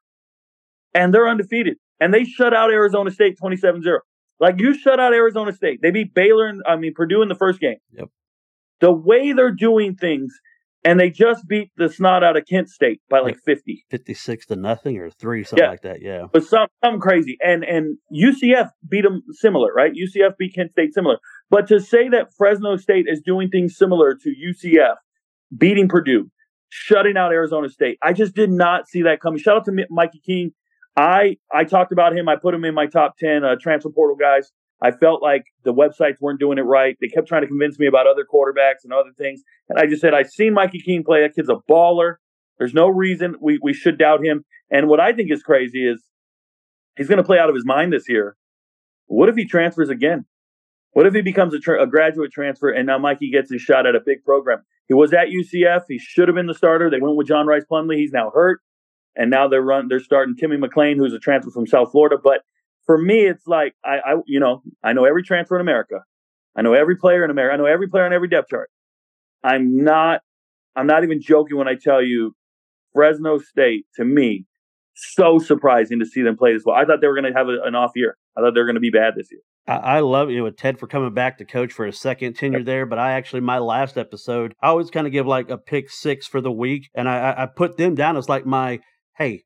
and 0.93 1.13
they're 1.13 1.27
undefeated. 1.27 1.77
And 1.99 2.13
they 2.13 2.23
shut 2.23 2.53
out 2.53 2.71
Arizona 2.71 3.11
State 3.11 3.37
27 3.37 3.83
0. 3.83 3.99
Like 4.39 4.59
you 4.59 4.73
shut 4.73 4.99
out 4.99 5.13
Arizona 5.13 5.53
State. 5.53 5.79
They 5.81 5.91
beat 5.91 6.13
Baylor 6.15 6.47
and 6.47 6.63
I 6.67 6.75
mean 6.75 6.93
Purdue 6.95 7.21
in 7.21 7.29
the 7.29 7.35
first 7.35 7.59
game. 7.59 7.77
Yep. 7.91 8.09
The 8.79 8.91
way 8.91 9.33
they're 9.33 9.53
doing 9.53 9.95
things, 9.95 10.33
and 10.83 10.99
they 10.99 11.09
just 11.09 11.47
beat 11.47 11.71
the 11.77 11.89
snot 11.89 12.23
out 12.23 12.37
of 12.37 12.45
Kent 12.47 12.69
State 12.69 13.01
by 13.09 13.19
like 13.19 13.37
50. 13.45 13.85
56 13.89 14.45
to 14.47 14.55
nothing 14.55 14.97
or 14.97 15.09
three, 15.09 15.43
something 15.43 15.63
yeah. 15.63 15.69
like 15.69 15.81
that. 15.81 16.01
Yeah. 16.01 16.25
But 16.31 16.43
some 16.43 16.67
some 16.83 16.99
crazy. 16.99 17.37
And 17.41 17.63
and 17.63 17.97
UCF 18.13 18.69
beat 18.89 19.03
them 19.03 19.21
similar, 19.31 19.71
right? 19.73 19.91
UCF 19.91 20.37
beat 20.37 20.55
Kent 20.55 20.71
State 20.71 20.93
similar. 20.93 21.17
But 21.49 21.67
to 21.67 21.79
say 21.79 22.09
that 22.09 22.33
Fresno 22.37 22.77
State 22.77 23.05
is 23.07 23.21
doing 23.23 23.49
things 23.49 23.77
similar 23.77 24.15
to 24.15 24.29
UCF, 24.29 24.95
beating 25.55 25.87
Purdue, 25.87 26.29
shutting 26.69 27.17
out 27.17 27.31
Arizona 27.31 27.69
State, 27.69 27.97
I 28.01 28.13
just 28.13 28.33
did 28.33 28.49
not 28.49 28.87
see 28.87 29.03
that 29.03 29.21
coming. 29.21 29.39
Shout 29.39 29.57
out 29.57 29.65
to 29.65 29.85
Mikey 29.89 30.21
Keene 30.25 30.53
I 30.95 31.37
I 31.53 31.63
talked 31.63 31.91
about 31.91 32.15
him. 32.15 32.27
I 32.27 32.35
put 32.35 32.53
him 32.53 32.65
in 32.65 32.73
my 32.73 32.85
top 32.85 33.17
ten 33.17 33.43
uh, 33.43 33.55
transfer 33.59 33.89
portal 33.89 34.15
guys. 34.15 34.51
I 34.81 34.91
felt 34.91 35.21
like 35.21 35.43
the 35.63 35.73
websites 35.73 36.19
weren't 36.19 36.39
doing 36.39 36.57
it 36.57 36.63
right. 36.63 36.97
They 36.99 37.07
kept 37.07 37.27
trying 37.27 37.41
to 37.41 37.47
convince 37.47 37.77
me 37.77 37.87
about 37.87 38.07
other 38.07 38.25
quarterbacks 38.25 38.83
and 38.83 38.91
other 38.91 39.11
things, 39.17 39.43
and 39.69 39.79
I 39.79 39.85
just 39.85 40.01
said 40.01 40.13
I've 40.13 40.29
seen 40.29 40.53
Mikey 40.53 40.79
Keene 40.79 41.03
play. 41.03 41.21
That 41.21 41.35
kid's 41.35 41.49
a 41.49 41.57
baller. 41.69 42.15
There's 42.57 42.73
no 42.73 42.87
reason 42.87 43.35
we 43.41 43.59
we 43.61 43.73
should 43.73 43.97
doubt 43.97 44.23
him. 44.23 44.43
And 44.69 44.87
what 44.87 44.99
I 44.99 45.13
think 45.13 45.31
is 45.31 45.43
crazy 45.43 45.87
is 45.87 46.01
he's 46.97 47.07
going 47.07 47.17
to 47.17 47.23
play 47.23 47.39
out 47.39 47.49
of 47.49 47.55
his 47.55 47.65
mind 47.65 47.93
this 47.93 48.07
year. 48.07 48.37
What 49.07 49.29
if 49.29 49.35
he 49.35 49.45
transfers 49.45 49.89
again? 49.89 50.25
What 50.93 51.05
if 51.05 51.13
he 51.13 51.21
becomes 51.21 51.53
a, 51.53 51.59
tra- 51.59 51.81
a, 51.81 51.87
graduate 51.87 52.31
transfer 52.31 52.69
and 52.69 52.85
now 52.85 52.97
Mikey 52.97 53.31
gets 53.31 53.51
his 53.51 53.61
shot 53.61 53.85
at 53.85 53.95
a 53.95 54.01
big 54.05 54.23
program? 54.23 54.63
He 54.87 54.93
was 54.93 55.13
at 55.13 55.27
UCF. 55.27 55.83
He 55.87 55.99
should 55.99 56.27
have 56.27 56.35
been 56.35 56.47
the 56.47 56.53
starter. 56.53 56.89
They 56.89 56.99
went 56.99 57.15
with 57.15 57.27
John 57.27 57.47
Rhys 57.47 57.63
Plumlee. 57.69 57.97
He's 57.97 58.11
now 58.11 58.29
hurt 58.33 58.61
and 59.15 59.29
now 59.29 59.47
they're 59.47 59.61
run 59.61 59.87
they're 59.87 59.99
starting 59.99 60.35
Timmy 60.35 60.57
McClain, 60.57 60.97
who's 60.97 61.13
a 61.13 61.19
transfer 61.19 61.51
from 61.51 61.67
South 61.67 61.91
Florida. 61.91 62.17
But 62.21 62.41
for 62.91 62.97
me, 62.97 63.21
it's 63.21 63.47
like 63.47 63.73
I, 63.85 63.99
I 64.05 64.15
you 64.25 64.41
know 64.41 64.63
I 64.83 64.91
know 64.91 65.05
every 65.05 65.23
transfer 65.23 65.55
in 65.55 65.61
America, 65.61 66.01
I 66.57 66.61
know 66.61 66.73
every 66.73 66.97
player 66.97 67.23
in 67.23 67.31
America, 67.31 67.53
I 67.53 67.57
know 67.57 67.65
every 67.65 67.87
player 67.87 68.03
on 68.03 68.11
every 68.11 68.27
depth 68.27 68.49
chart. 68.49 68.69
I'm 69.41 69.85
not 69.85 70.19
I'm 70.75 70.87
not 70.87 71.05
even 71.05 71.21
joking 71.21 71.55
when 71.55 71.69
I 71.69 71.75
tell 71.75 72.03
you 72.03 72.35
Fresno 72.93 73.37
State 73.37 73.85
to 73.95 74.03
me 74.03 74.45
so 74.93 75.39
surprising 75.39 75.99
to 75.99 76.05
see 76.05 76.21
them 76.21 76.35
play 76.35 76.51
this 76.51 76.63
well. 76.65 76.75
I 76.75 76.83
thought 76.83 76.99
they 76.99 77.07
were 77.07 77.15
going 77.15 77.31
to 77.31 77.37
have 77.37 77.47
a, 77.47 77.65
an 77.65 77.75
off 77.75 77.91
year. 77.95 78.17
I 78.37 78.41
thought 78.41 78.55
they 78.55 78.59
were 78.59 78.65
going 78.65 78.75
to 78.75 78.81
be 78.81 78.89
bad 78.89 79.13
this 79.15 79.31
year. 79.31 79.39
I, 79.69 79.97
I 79.97 79.99
love 80.01 80.29
you 80.29 80.39
know, 80.39 80.43
with 80.43 80.57
Tedford 80.57 80.89
coming 80.89 81.13
back 81.13 81.37
to 81.37 81.45
coach 81.45 81.71
for 81.71 81.85
a 81.85 81.93
second 81.93 82.33
tenure 82.33 82.61
there, 82.61 82.85
but 82.85 82.99
I 82.99 83.13
actually 83.13 83.39
my 83.39 83.59
last 83.59 83.97
episode 83.97 84.53
I 84.61 84.67
always 84.67 84.91
kind 84.91 85.07
of 85.07 85.13
give 85.13 85.25
like 85.25 85.49
a 85.49 85.57
pick 85.57 85.89
six 85.89 86.27
for 86.27 86.41
the 86.41 86.51
week, 86.51 86.89
and 86.93 87.07
I, 87.07 87.35
I 87.37 87.45
put 87.45 87.77
them 87.77 87.95
down 87.95 88.17
as 88.17 88.27
like 88.27 88.45
my 88.45 88.81
hey, 89.17 89.43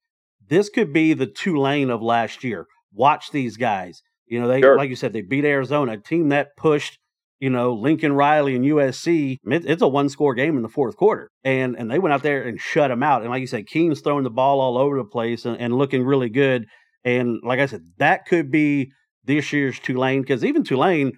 this 0.49 0.67
could 0.69 0.91
be 0.91 1.13
the 1.13 1.27
Tulane 1.27 1.91
of 1.91 2.01
last 2.01 2.43
year. 2.43 2.65
Watch 2.95 3.31
these 3.31 3.57
guys. 3.57 4.01
You 4.27 4.39
know, 4.39 4.47
they 4.47 4.61
sure. 4.61 4.77
like 4.77 4.89
you 4.89 4.95
said, 4.95 5.13
they 5.13 5.21
beat 5.21 5.45
Arizona, 5.45 5.93
a 5.93 5.97
team 5.97 6.29
that 6.29 6.57
pushed, 6.57 6.97
you 7.39 7.49
know, 7.49 7.73
Lincoln 7.73 8.13
Riley 8.13 8.55
and 8.55 8.65
USC. 8.65 9.37
It, 9.43 9.65
it's 9.65 9.81
a 9.81 9.87
one 9.87 10.09
score 10.09 10.33
game 10.33 10.57
in 10.57 10.63
the 10.63 10.69
fourth 10.69 10.97
quarter. 10.97 11.29
And 11.43 11.75
and 11.77 11.91
they 11.91 11.99
went 11.99 12.13
out 12.13 12.23
there 12.23 12.43
and 12.43 12.59
shut 12.59 12.89
them 12.89 13.03
out. 13.03 13.21
And 13.21 13.29
like 13.29 13.41
you 13.41 13.47
said, 13.47 13.67
Keene's 13.67 14.01
throwing 14.01 14.23
the 14.23 14.29
ball 14.29 14.59
all 14.59 14.77
over 14.77 14.97
the 14.97 15.03
place 15.03 15.45
and, 15.45 15.59
and 15.59 15.77
looking 15.77 16.03
really 16.03 16.29
good. 16.29 16.65
And 17.03 17.39
like 17.43 17.59
I 17.59 17.67
said, 17.67 17.83
that 17.97 18.25
could 18.25 18.49
be 18.49 18.91
this 19.25 19.53
year's 19.53 19.79
Tulane, 19.79 20.21
because 20.21 20.43
even 20.43 20.63
Tulane, 20.63 21.13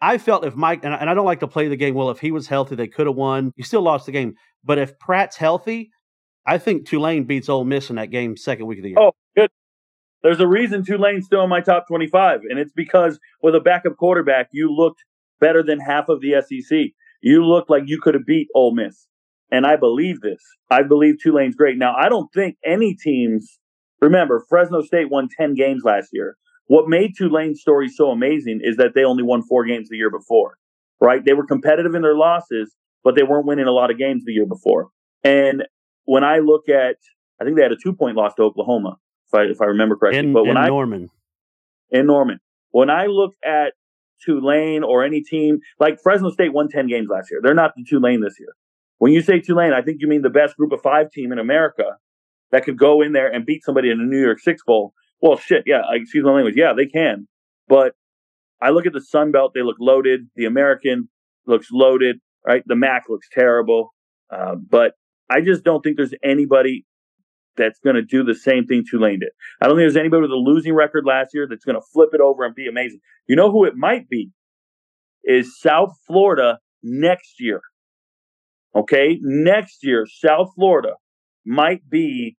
I 0.00 0.18
felt 0.18 0.44
if 0.44 0.54
Mike, 0.54 0.84
and 0.84 0.94
I, 0.94 0.98
and 0.98 1.10
I 1.10 1.14
don't 1.14 1.26
like 1.26 1.40
to 1.40 1.48
play 1.48 1.68
the 1.68 1.76
game, 1.76 1.94
well, 1.94 2.10
if 2.10 2.20
he 2.20 2.32
was 2.32 2.48
healthy, 2.48 2.74
they 2.74 2.88
could 2.88 3.06
have 3.06 3.16
won. 3.16 3.52
You 3.56 3.64
still 3.64 3.82
lost 3.82 4.06
the 4.06 4.12
game. 4.12 4.34
But 4.64 4.78
if 4.78 4.98
Pratt's 4.98 5.36
healthy, 5.36 5.90
I 6.46 6.58
think 6.58 6.86
Tulane 6.86 7.24
beats 7.24 7.48
Ole 7.48 7.64
Miss 7.64 7.90
in 7.90 7.96
that 7.96 8.10
game 8.10 8.36
second 8.36 8.66
week 8.66 8.78
of 8.78 8.82
the 8.84 8.90
year. 8.90 8.98
Oh, 8.98 9.12
good. 9.36 9.50
There's 10.22 10.40
a 10.40 10.46
reason 10.46 10.84
Tulane's 10.84 11.26
still 11.26 11.42
in 11.42 11.50
my 11.50 11.60
top 11.60 11.86
25, 11.88 12.40
and 12.48 12.58
it's 12.58 12.72
because 12.72 13.18
with 13.42 13.54
a 13.54 13.60
backup 13.60 13.96
quarterback, 13.96 14.48
you 14.52 14.72
looked 14.72 15.02
better 15.40 15.62
than 15.62 15.80
half 15.80 16.08
of 16.08 16.20
the 16.20 16.40
SEC. 16.40 16.78
You 17.20 17.44
looked 17.44 17.70
like 17.70 17.84
you 17.86 18.00
could 18.00 18.14
have 18.14 18.26
beat 18.26 18.48
Ole 18.54 18.74
Miss. 18.74 19.06
And 19.50 19.66
I 19.66 19.76
believe 19.76 20.20
this. 20.20 20.40
I 20.70 20.82
believe 20.82 21.16
Tulane's 21.22 21.56
great. 21.56 21.76
Now, 21.76 21.94
I 21.94 22.08
don't 22.08 22.32
think 22.32 22.56
any 22.64 22.94
teams, 22.94 23.58
remember, 24.00 24.44
Fresno 24.48 24.80
State 24.80 25.10
won 25.10 25.28
10 25.36 25.54
games 25.54 25.82
last 25.84 26.08
year. 26.12 26.36
What 26.66 26.88
made 26.88 27.14
Tulane's 27.18 27.60
story 27.60 27.88
so 27.88 28.10
amazing 28.10 28.60
is 28.62 28.76
that 28.76 28.94
they 28.94 29.04
only 29.04 29.22
won 29.22 29.42
four 29.42 29.66
games 29.66 29.88
the 29.88 29.96
year 29.96 30.10
before, 30.10 30.56
right? 31.00 31.22
They 31.22 31.34
were 31.34 31.44
competitive 31.44 31.94
in 31.94 32.02
their 32.02 32.16
losses, 32.16 32.74
but 33.04 33.14
they 33.14 33.24
weren't 33.24 33.46
winning 33.46 33.66
a 33.66 33.72
lot 33.72 33.90
of 33.90 33.98
games 33.98 34.24
the 34.24 34.32
year 34.32 34.46
before. 34.46 34.88
And 35.22 35.64
when 36.04 36.24
I 36.24 36.38
look 36.38 36.68
at, 36.68 36.96
I 37.40 37.44
think 37.44 37.56
they 37.56 37.62
had 37.62 37.72
a 37.72 37.76
two 37.76 37.92
point 37.92 38.16
loss 38.16 38.34
to 38.36 38.42
Oklahoma, 38.42 38.96
if 39.32 39.38
I, 39.38 39.42
if 39.50 39.60
I 39.60 39.66
remember 39.66 39.96
correctly. 39.96 40.18
In, 40.18 40.32
but 40.32 40.42
when 40.42 40.52
in 40.52 40.56
I, 40.56 40.68
Norman. 40.68 41.10
In 41.90 42.06
Norman. 42.06 42.40
When 42.70 42.90
I 42.90 43.06
look 43.06 43.34
at 43.44 43.72
Tulane 44.24 44.82
or 44.82 45.04
any 45.04 45.22
team, 45.22 45.60
like 45.78 46.00
Fresno 46.02 46.30
State 46.30 46.52
won 46.52 46.68
10 46.68 46.86
games 46.88 47.08
last 47.10 47.30
year. 47.30 47.40
They're 47.42 47.54
not 47.54 47.72
the 47.76 47.84
Tulane 47.84 48.20
this 48.20 48.36
year. 48.38 48.54
When 48.98 49.12
you 49.12 49.20
say 49.20 49.40
Tulane, 49.40 49.72
I 49.72 49.82
think 49.82 49.98
you 50.00 50.08
mean 50.08 50.22
the 50.22 50.30
best 50.30 50.56
group 50.56 50.72
of 50.72 50.80
five 50.80 51.10
team 51.10 51.32
in 51.32 51.38
America 51.38 51.96
that 52.52 52.64
could 52.64 52.78
go 52.78 53.02
in 53.02 53.12
there 53.12 53.32
and 53.32 53.44
beat 53.44 53.64
somebody 53.64 53.90
in 53.90 54.00
a 54.00 54.04
New 54.04 54.20
York 54.20 54.38
Six 54.38 54.62
Bowl. 54.64 54.92
Well, 55.20 55.36
shit, 55.36 55.64
yeah, 55.66 55.82
excuse 55.92 56.24
my 56.24 56.32
language. 56.32 56.54
Yeah, 56.56 56.72
they 56.76 56.86
can. 56.86 57.26
But 57.68 57.94
I 58.60 58.70
look 58.70 58.86
at 58.86 58.92
the 58.92 59.00
Sun 59.00 59.32
Belt, 59.32 59.52
they 59.54 59.62
look 59.62 59.76
loaded. 59.80 60.28
The 60.36 60.44
American 60.44 61.08
looks 61.46 61.68
loaded, 61.72 62.20
right? 62.46 62.62
The 62.66 62.76
MAC 62.76 63.04
looks 63.08 63.28
terrible. 63.32 63.92
Uh, 64.30 64.54
but 64.54 64.92
I 65.28 65.40
just 65.40 65.64
don't 65.64 65.82
think 65.82 65.96
there's 65.96 66.14
anybody 66.22 66.84
that's 67.56 67.78
going 67.80 67.96
to 67.96 68.02
do 68.02 68.24
the 68.24 68.34
same 68.34 68.66
thing 68.66 68.84
Tulane 68.88 69.20
did. 69.20 69.30
I 69.60 69.66
don't 69.66 69.76
think 69.76 69.82
there's 69.82 69.96
anybody 69.96 70.22
with 70.22 70.30
a 70.30 70.36
losing 70.36 70.74
record 70.74 71.04
last 71.06 71.30
year 71.34 71.46
that's 71.48 71.64
going 71.64 71.76
to 71.76 71.86
flip 71.92 72.10
it 72.12 72.20
over 72.20 72.44
and 72.44 72.54
be 72.54 72.68
amazing. 72.68 73.00
You 73.28 73.36
know 73.36 73.50
who 73.50 73.64
it 73.64 73.74
might 73.76 74.08
be? 74.08 74.30
Is 75.24 75.58
South 75.60 75.94
Florida 76.06 76.58
next 76.82 77.34
year. 77.38 77.60
Okay, 78.74 79.18
next 79.20 79.84
year 79.84 80.06
South 80.06 80.50
Florida 80.56 80.94
might 81.44 81.88
be 81.88 82.36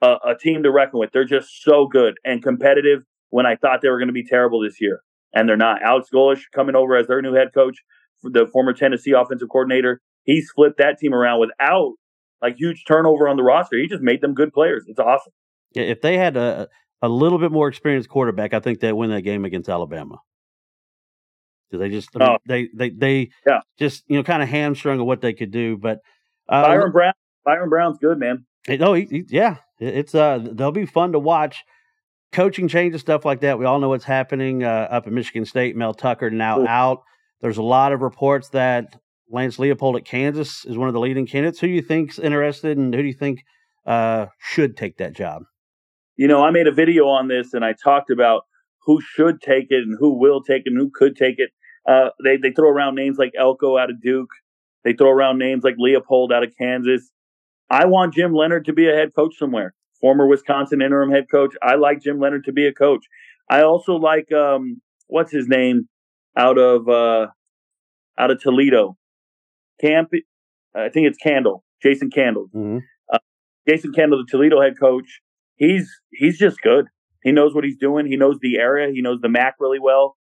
a, 0.00 0.16
a 0.28 0.34
team 0.34 0.62
to 0.62 0.72
reckon 0.72 0.98
with. 0.98 1.10
They're 1.12 1.24
just 1.24 1.62
so 1.62 1.86
good 1.86 2.14
and 2.24 2.42
competitive. 2.42 3.00
When 3.30 3.46
I 3.46 3.56
thought 3.56 3.80
they 3.82 3.88
were 3.88 3.98
going 3.98 4.08
to 4.08 4.12
be 4.12 4.24
terrible 4.24 4.60
this 4.60 4.80
year, 4.80 5.00
and 5.32 5.48
they're 5.48 5.56
not. 5.56 5.82
Alex 5.82 6.08
Golesh 6.14 6.42
coming 6.54 6.76
over 6.76 6.96
as 6.96 7.08
their 7.08 7.20
new 7.20 7.34
head 7.34 7.48
coach, 7.52 7.78
the 8.22 8.46
former 8.46 8.72
Tennessee 8.72 9.10
offensive 9.10 9.48
coordinator. 9.48 10.00
He's 10.22 10.50
flipped 10.54 10.78
that 10.78 10.98
team 10.98 11.12
around 11.12 11.40
without 11.40 11.94
like 12.44 12.56
huge 12.56 12.84
turnover 12.86 13.26
on 13.28 13.36
the 13.36 13.42
roster. 13.42 13.76
He 13.78 13.88
just 13.88 14.02
made 14.02 14.20
them 14.20 14.34
good 14.34 14.52
players. 14.52 14.84
It's 14.86 15.00
awesome. 15.00 15.32
Yeah, 15.72 15.84
if 15.84 16.00
they 16.00 16.18
had 16.18 16.36
a 16.36 16.68
a 17.02 17.08
little 17.08 17.38
bit 17.38 17.52
more 17.52 17.68
experienced 17.68 18.08
quarterback, 18.08 18.54
I 18.54 18.60
think 18.60 18.80
they'd 18.80 18.92
win 18.92 19.10
that 19.10 19.22
game 19.22 19.44
against 19.44 19.68
Alabama. 19.68 20.18
They 21.70 21.88
just, 21.88 22.10
I 22.14 22.18
mean, 22.18 22.28
oh. 22.28 22.38
they, 22.46 22.68
they, 22.74 22.90
they, 22.90 23.30
yeah. 23.46 23.60
just 23.78 24.04
you 24.06 24.16
know, 24.16 24.22
kind 24.22 24.42
of 24.42 24.48
hamstrung 24.48 25.00
of 25.00 25.06
what 25.06 25.20
they 25.20 25.32
could 25.32 25.50
do. 25.50 25.76
But 25.76 25.98
uh, 26.48 26.64
Byrum 26.64 26.92
Brown, 26.92 27.12
Byrum 27.46 27.68
Brown's 27.68 27.98
good, 27.98 28.18
man. 28.18 28.46
Oh, 28.80 28.94
he, 28.94 29.04
he, 29.06 29.24
yeah, 29.28 29.56
it's 29.80 30.14
uh, 30.14 30.38
they'll 30.52 30.72
be 30.72 30.86
fun 30.86 31.12
to 31.12 31.18
watch. 31.18 31.64
Coaching 32.32 32.68
changes, 32.68 33.00
stuff 33.00 33.24
like 33.24 33.40
that. 33.40 33.58
We 33.58 33.64
all 33.64 33.80
know 33.80 33.88
what's 33.88 34.04
happening 34.04 34.64
uh, 34.64 34.88
up 34.90 35.06
in 35.06 35.14
Michigan 35.14 35.44
State. 35.44 35.76
Mel 35.76 35.94
Tucker 35.94 36.30
now 36.30 36.66
out. 36.66 37.02
There's 37.40 37.58
a 37.58 37.62
lot 37.62 37.92
of 37.92 38.00
reports 38.02 38.48
that 38.50 38.96
Lance 39.30 39.56
Leipold 39.56 39.96
at 39.96 40.04
Kansas 40.04 40.64
is 40.64 40.76
one 40.76 40.88
of 40.88 40.94
the 40.94 41.00
leading 41.00 41.26
candidates. 41.26 41.60
Who 41.60 41.66
do 41.66 41.72
you 41.72 41.82
think's 41.82 42.18
interested, 42.18 42.76
and 42.76 42.94
who 42.94 43.02
do 43.02 43.08
you 43.08 43.14
think 43.14 43.44
uh, 43.86 44.26
should 44.38 44.76
take 44.76 44.98
that 44.98 45.14
job? 45.14 45.44
You 46.16 46.28
know, 46.28 46.44
I 46.44 46.50
made 46.50 46.66
a 46.66 46.72
video 46.72 47.06
on 47.06 47.28
this, 47.28 47.54
and 47.54 47.64
I 47.64 47.72
talked 47.72 48.10
about 48.10 48.42
who 48.84 49.00
should 49.00 49.40
take 49.40 49.66
it 49.70 49.82
and 49.82 49.96
who 49.98 50.18
will 50.18 50.42
take 50.42 50.62
it 50.66 50.72
and 50.72 50.78
who 50.78 50.90
could 50.94 51.16
take 51.16 51.38
it. 51.38 51.50
Uh, 51.88 52.10
they 52.22 52.36
they 52.36 52.50
throw 52.50 52.68
around 52.68 52.94
names 52.94 53.18
like 53.18 53.32
Elko 53.38 53.76
out 53.76 53.90
of 53.90 54.00
Duke. 54.00 54.30
They 54.84 54.92
throw 54.92 55.10
around 55.10 55.38
names 55.38 55.64
like 55.64 55.74
Leopold 55.78 56.32
out 56.32 56.44
of 56.44 56.52
Kansas. 56.56 57.10
I 57.70 57.86
want 57.86 58.14
Jim 58.14 58.34
Leonhard 58.34 58.66
to 58.66 58.72
be 58.72 58.88
a 58.88 58.94
head 58.94 59.14
coach 59.14 59.36
somewhere. 59.38 59.74
Former 60.00 60.26
Wisconsin 60.26 60.82
interim 60.82 61.10
head 61.10 61.30
coach. 61.30 61.54
I 61.62 61.76
like 61.76 62.02
Jim 62.02 62.20
Leonhard 62.20 62.44
to 62.44 62.52
be 62.52 62.66
a 62.66 62.72
coach. 62.72 63.04
I 63.48 63.62
also 63.62 63.94
like 63.94 64.30
um, 64.32 64.80
what's 65.06 65.32
his 65.32 65.48
name 65.48 65.88
out 66.36 66.58
of 66.58 66.88
uh, 66.88 67.28
out 68.18 68.30
of 68.30 68.40
Toledo. 68.40 68.96
Camp, 69.80 70.10
I 70.74 70.88
think 70.88 71.06
it's 71.06 71.18
Candle, 71.18 71.64
Jason 71.82 72.10
Candle. 72.10 72.46
Mm-hmm. 72.54 72.78
Uh, 73.12 73.18
Jason 73.68 73.92
Candle, 73.92 74.18
the 74.18 74.30
Toledo 74.30 74.60
head 74.60 74.74
coach. 74.78 75.20
He's 75.56 75.88
he's 76.12 76.38
just 76.38 76.60
good. 76.60 76.86
He 77.22 77.32
knows 77.32 77.54
what 77.54 77.64
he's 77.64 77.78
doing. 77.78 78.06
He 78.06 78.16
knows 78.16 78.38
the 78.40 78.58
area. 78.58 78.92
He 78.92 79.00
knows 79.00 79.20
the 79.20 79.28
MAC 79.28 79.54
really 79.58 79.78
well. 79.80 80.16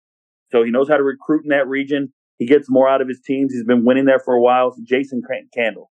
So 0.50 0.62
he 0.64 0.70
knows 0.70 0.88
how 0.88 0.96
to 0.96 1.02
recruit 1.02 1.44
in 1.44 1.50
that 1.50 1.68
region. 1.68 2.12
He 2.38 2.46
gets 2.46 2.68
more 2.68 2.88
out 2.88 3.00
of 3.00 3.08
his 3.08 3.20
teams. 3.24 3.52
He's 3.52 3.64
been 3.64 3.84
winning 3.84 4.06
there 4.06 4.18
for 4.18 4.34
a 4.34 4.40
while. 4.40 4.72
So 4.72 4.82
Jason 4.84 5.22
Candle, 5.54 5.90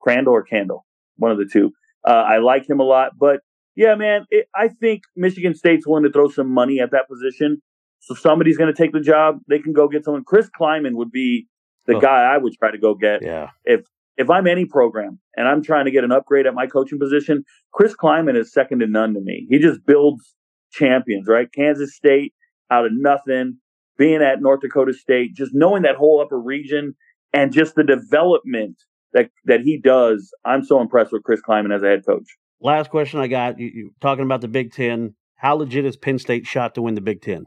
Crandall 0.00 0.34
or 0.34 0.42
Candle, 0.42 0.86
one 1.16 1.30
of 1.30 1.38
the 1.38 1.48
two. 1.50 1.72
Uh, 2.06 2.24
I 2.26 2.38
like 2.38 2.68
him 2.68 2.80
a 2.80 2.84
lot. 2.84 3.12
But 3.18 3.40
yeah, 3.76 3.94
man, 3.94 4.24
it, 4.30 4.46
I 4.54 4.68
think 4.68 5.02
Michigan 5.14 5.54
State's 5.54 5.86
willing 5.86 6.04
to 6.04 6.12
throw 6.12 6.28
some 6.28 6.52
money 6.52 6.80
at 6.80 6.90
that 6.92 7.08
position. 7.08 7.62
So 8.00 8.14
somebody's 8.14 8.56
going 8.56 8.72
to 8.72 8.82
take 8.82 8.92
the 8.92 9.00
job. 9.00 9.40
They 9.48 9.58
can 9.58 9.72
go 9.72 9.88
get 9.88 10.04
someone. 10.04 10.24
Chris 10.24 10.48
Klieman 10.58 10.94
would 10.94 11.12
be 11.12 11.46
the 11.90 11.96
oh. 11.96 12.00
guy 12.00 12.22
I 12.22 12.38
would 12.38 12.52
try 12.54 12.70
to 12.70 12.78
go 12.78 12.94
get. 12.94 13.22
Yeah. 13.22 13.50
If 13.64 13.82
if 14.16 14.30
I'm 14.30 14.46
any 14.46 14.66
program 14.66 15.18
and 15.36 15.48
I'm 15.48 15.62
trying 15.62 15.86
to 15.86 15.90
get 15.90 16.04
an 16.04 16.12
upgrade 16.12 16.46
at 16.46 16.54
my 16.54 16.66
coaching 16.66 16.98
position, 16.98 17.44
Chris 17.72 17.94
Klieman 17.94 18.36
is 18.36 18.52
second 18.52 18.80
to 18.80 18.86
none 18.86 19.14
to 19.14 19.20
me. 19.20 19.46
He 19.48 19.58
just 19.58 19.80
builds 19.86 20.34
champions, 20.72 21.26
right? 21.26 21.48
Kansas 21.52 21.94
State 21.94 22.34
out 22.70 22.86
of 22.86 22.92
nothing, 22.94 23.58
being 23.98 24.22
at 24.22 24.40
North 24.40 24.60
Dakota 24.60 24.92
State, 24.92 25.34
just 25.34 25.52
knowing 25.54 25.82
that 25.82 25.96
whole 25.96 26.20
upper 26.20 26.38
region 26.38 26.94
and 27.32 27.52
just 27.52 27.74
the 27.74 27.84
development 27.84 28.76
that 29.12 29.30
that 29.46 29.60
he 29.60 29.78
does. 29.78 30.32
I'm 30.44 30.64
so 30.64 30.80
impressed 30.80 31.12
with 31.12 31.22
Chris 31.22 31.40
Klieman 31.40 31.74
as 31.74 31.82
a 31.82 31.86
head 31.86 32.06
coach. 32.06 32.36
Last 32.60 32.90
question 32.90 33.20
I 33.20 33.26
got: 33.26 33.58
you, 33.58 33.70
you 33.72 33.90
talking 34.00 34.24
about 34.24 34.40
the 34.40 34.48
Big 34.48 34.72
Ten? 34.72 35.14
How 35.36 35.54
legit 35.54 35.86
is 35.86 35.96
Penn 35.96 36.18
State 36.18 36.46
shot 36.46 36.74
to 36.74 36.82
win 36.82 36.94
the 36.94 37.00
Big 37.00 37.22
Ten? 37.22 37.46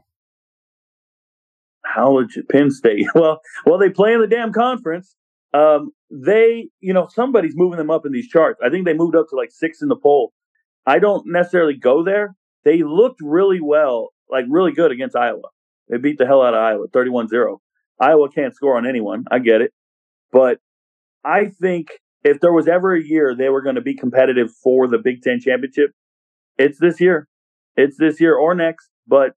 How 1.84 2.10
legit 2.10 2.48
Penn 2.48 2.70
State? 2.70 3.06
Well, 3.14 3.40
well, 3.66 3.78
they 3.78 3.90
play 3.90 4.14
in 4.14 4.20
the 4.20 4.26
damn 4.26 4.52
conference. 4.52 5.14
Um, 5.52 5.90
they, 6.10 6.68
you 6.80 6.92
know, 6.92 7.08
somebody's 7.08 7.54
moving 7.56 7.78
them 7.78 7.90
up 7.90 8.04
in 8.06 8.12
these 8.12 8.28
charts. 8.28 8.60
I 8.64 8.70
think 8.70 8.84
they 8.84 8.94
moved 8.94 9.14
up 9.14 9.28
to 9.30 9.36
like 9.36 9.52
six 9.52 9.82
in 9.82 9.88
the 9.88 9.96
poll. 9.96 10.32
I 10.86 10.98
don't 10.98 11.24
necessarily 11.26 11.74
go 11.74 12.02
there, 12.02 12.34
they 12.64 12.82
looked 12.82 13.20
really 13.22 13.60
well, 13.60 14.10
like 14.28 14.46
really 14.48 14.72
good 14.72 14.90
against 14.90 15.16
Iowa. 15.16 15.48
They 15.88 15.98
beat 15.98 16.18
the 16.18 16.26
hell 16.26 16.42
out 16.42 16.54
of 16.54 16.60
Iowa, 16.60 16.86
31 16.92 17.28
0. 17.28 17.60
Iowa 18.00 18.28
can't 18.30 18.54
score 18.54 18.76
on 18.76 18.86
anyone. 18.86 19.24
I 19.30 19.38
get 19.38 19.60
it. 19.60 19.72
But 20.32 20.58
I 21.24 21.46
think 21.46 21.88
if 22.24 22.40
there 22.40 22.52
was 22.52 22.66
ever 22.66 22.94
a 22.94 23.02
year 23.02 23.34
they 23.34 23.50
were 23.50 23.62
going 23.62 23.76
to 23.76 23.82
be 23.82 23.94
competitive 23.94 24.50
for 24.62 24.88
the 24.88 24.98
Big 24.98 25.22
Ten 25.22 25.40
championship, 25.40 25.90
it's 26.58 26.78
this 26.78 27.00
year. 27.00 27.28
It's 27.76 27.98
this 27.98 28.20
year 28.20 28.34
or 28.34 28.54
next. 28.54 28.90
But 29.06 29.32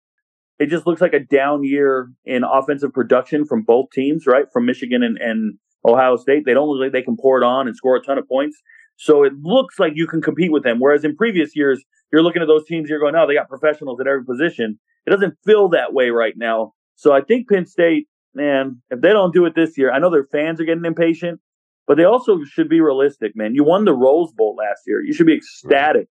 it 0.60 0.68
just 0.68 0.88
looks 0.88 1.02
like 1.02 1.14
a 1.14 1.20
down 1.20 1.64
year 1.64 2.10
in 2.26 2.44
offensive 2.44 2.94
production 2.94 3.46
from 3.46 3.62
both 3.62 3.92
teams, 3.92 4.26
right? 4.26 4.46
From 4.52 4.66
Michigan 4.66 5.04
and, 5.04 5.18
and 5.20 5.58
Ohio 5.86 6.18
State. 6.18 6.44
They 6.46 6.54
don't 6.54 6.68
look 6.68 6.82
like 6.82 6.92
they 6.92 7.04
can 7.04 7.18
pour 7.18 7.42
it 7.42 7.46
on 7.46 7.68
and 7.68 7.76
score 7.76 7.96
a 7.96 8.02
ton 8.02 8.18
of 8.18 8.28
points. 8.28 8.60
So 8.96 9.24
it 9.24 9.34
looks 9.42 9.80
like 9.80 9.94
you 9.96 10.08
can 10.08 10.22
compete 10.22 10.52
with 10.52 10.64
them. 10.64 10.80
Whereas 10.80 11.04
in 11.04 11.16
previous 11.16 11.56
years, 11.56 11.84
you're 12.12 12.24
looking 12.24 12.42
at 12.42 12.48
those 12.48 12.66
teams, 12.66 12.90
you're 12.90 13.00
going, 13.00 13.16
oh, 13.16 13.28
they 13.28 13.36
got 13.36 13.50
professionals 13.50 14.00
at 14.00 14.08
every 14.08 14.26
position. 14.26 14.80
It 15.06 15.12
doesn't 15.12 15.36
feel 15.46 15.70
that 15.70 15.94
way 15.94 16.10
right 16.10 16.34
now. 16.36 16.74
So 16.96 17.14
I 17.14 17.22
think 17.22 17.48
Penn 17.48 17.68
State, 17.68 18.08
man, 18.34 18.82
if 18.90 19.02
they 19.02 19.10
don't 19.10 19.34
do 19.34 19.46
it 19.46 19.54
this 19.56 19.78
year, 19.78 19.92
I 19.92 20.00
know 20.00 20.10
their 20.10 20.28
fans 20.32 20.60
are 20.60 20.66
getting 20.66 20.86
impatient, 20.86 21.40
but 21.86 21.98
they 21.98 22.06
also 22.06 22.40
should 22.44 22.70
be 22.70 22.82
realistic, 22.82 23.34
man. 23.36 23.54
You 23.54 23.64
won 23.64 23.86
the 23.86 23.94
Rose 23.94 24.32
Bowl 24.36 24.56
last 24.58 24.82
year. 24.88 25.04
You 25.04 25.14
should 25.14 25.28
be 25.28 25.36
ecstatic. 25.36 26.08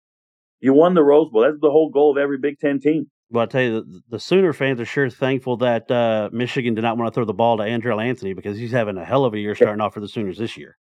You 0.61 0.73
won 0.73 0.95
the 0.95 1.05
Rose 1.05 1.31
Bowl. 1.31 1.43
That's 1.43 1.61
the 1.61 1.71
whole 1.71 1.91
goal 1.91 2.13
of 2.13 2.19
every 2.19 2.39
Big 2.39 2.59
Ten 2.59 2.81
team. 2.81 3.11
Well, 3.31 3.45
I 3.45 3.47
tell 3.47 3.63
you, 3.63 3.81
the, 3.83 4.01
the 4.11 4.21
Sooner 4.21 4.53
fans 4.53 4.81
are 4.81 4.85
sure 4.85 5.09
thankful 5.09 5.59
that 5.59 5.91
uh, 5.91 6.31
Michigan 6.33 6.75
did 6.75 6.83
not 6.83 6.99
want 6.99 7.13
to 7.13 7.15
throw 7.15 7.25
the 7.25 7.33
ball 7.33 7.59
to 7.59 7.63
Andrel 7.63 8.03
Anthony 8.05 8.35
because 8.35 8.59
he's 8.59 8.73
having 8.73 8.97
a 8.97 9.05
hell 9.05 9.25
of 9.25 9.35
a 9.35 9.39
year 9.39 9.55
starting 9.55 9.81
off 9.81 9.95
for 9.95 10.01
the 10.01 10.09
Sooners 10.09 10.39
this 10.39 10.57
year 10.57 10.77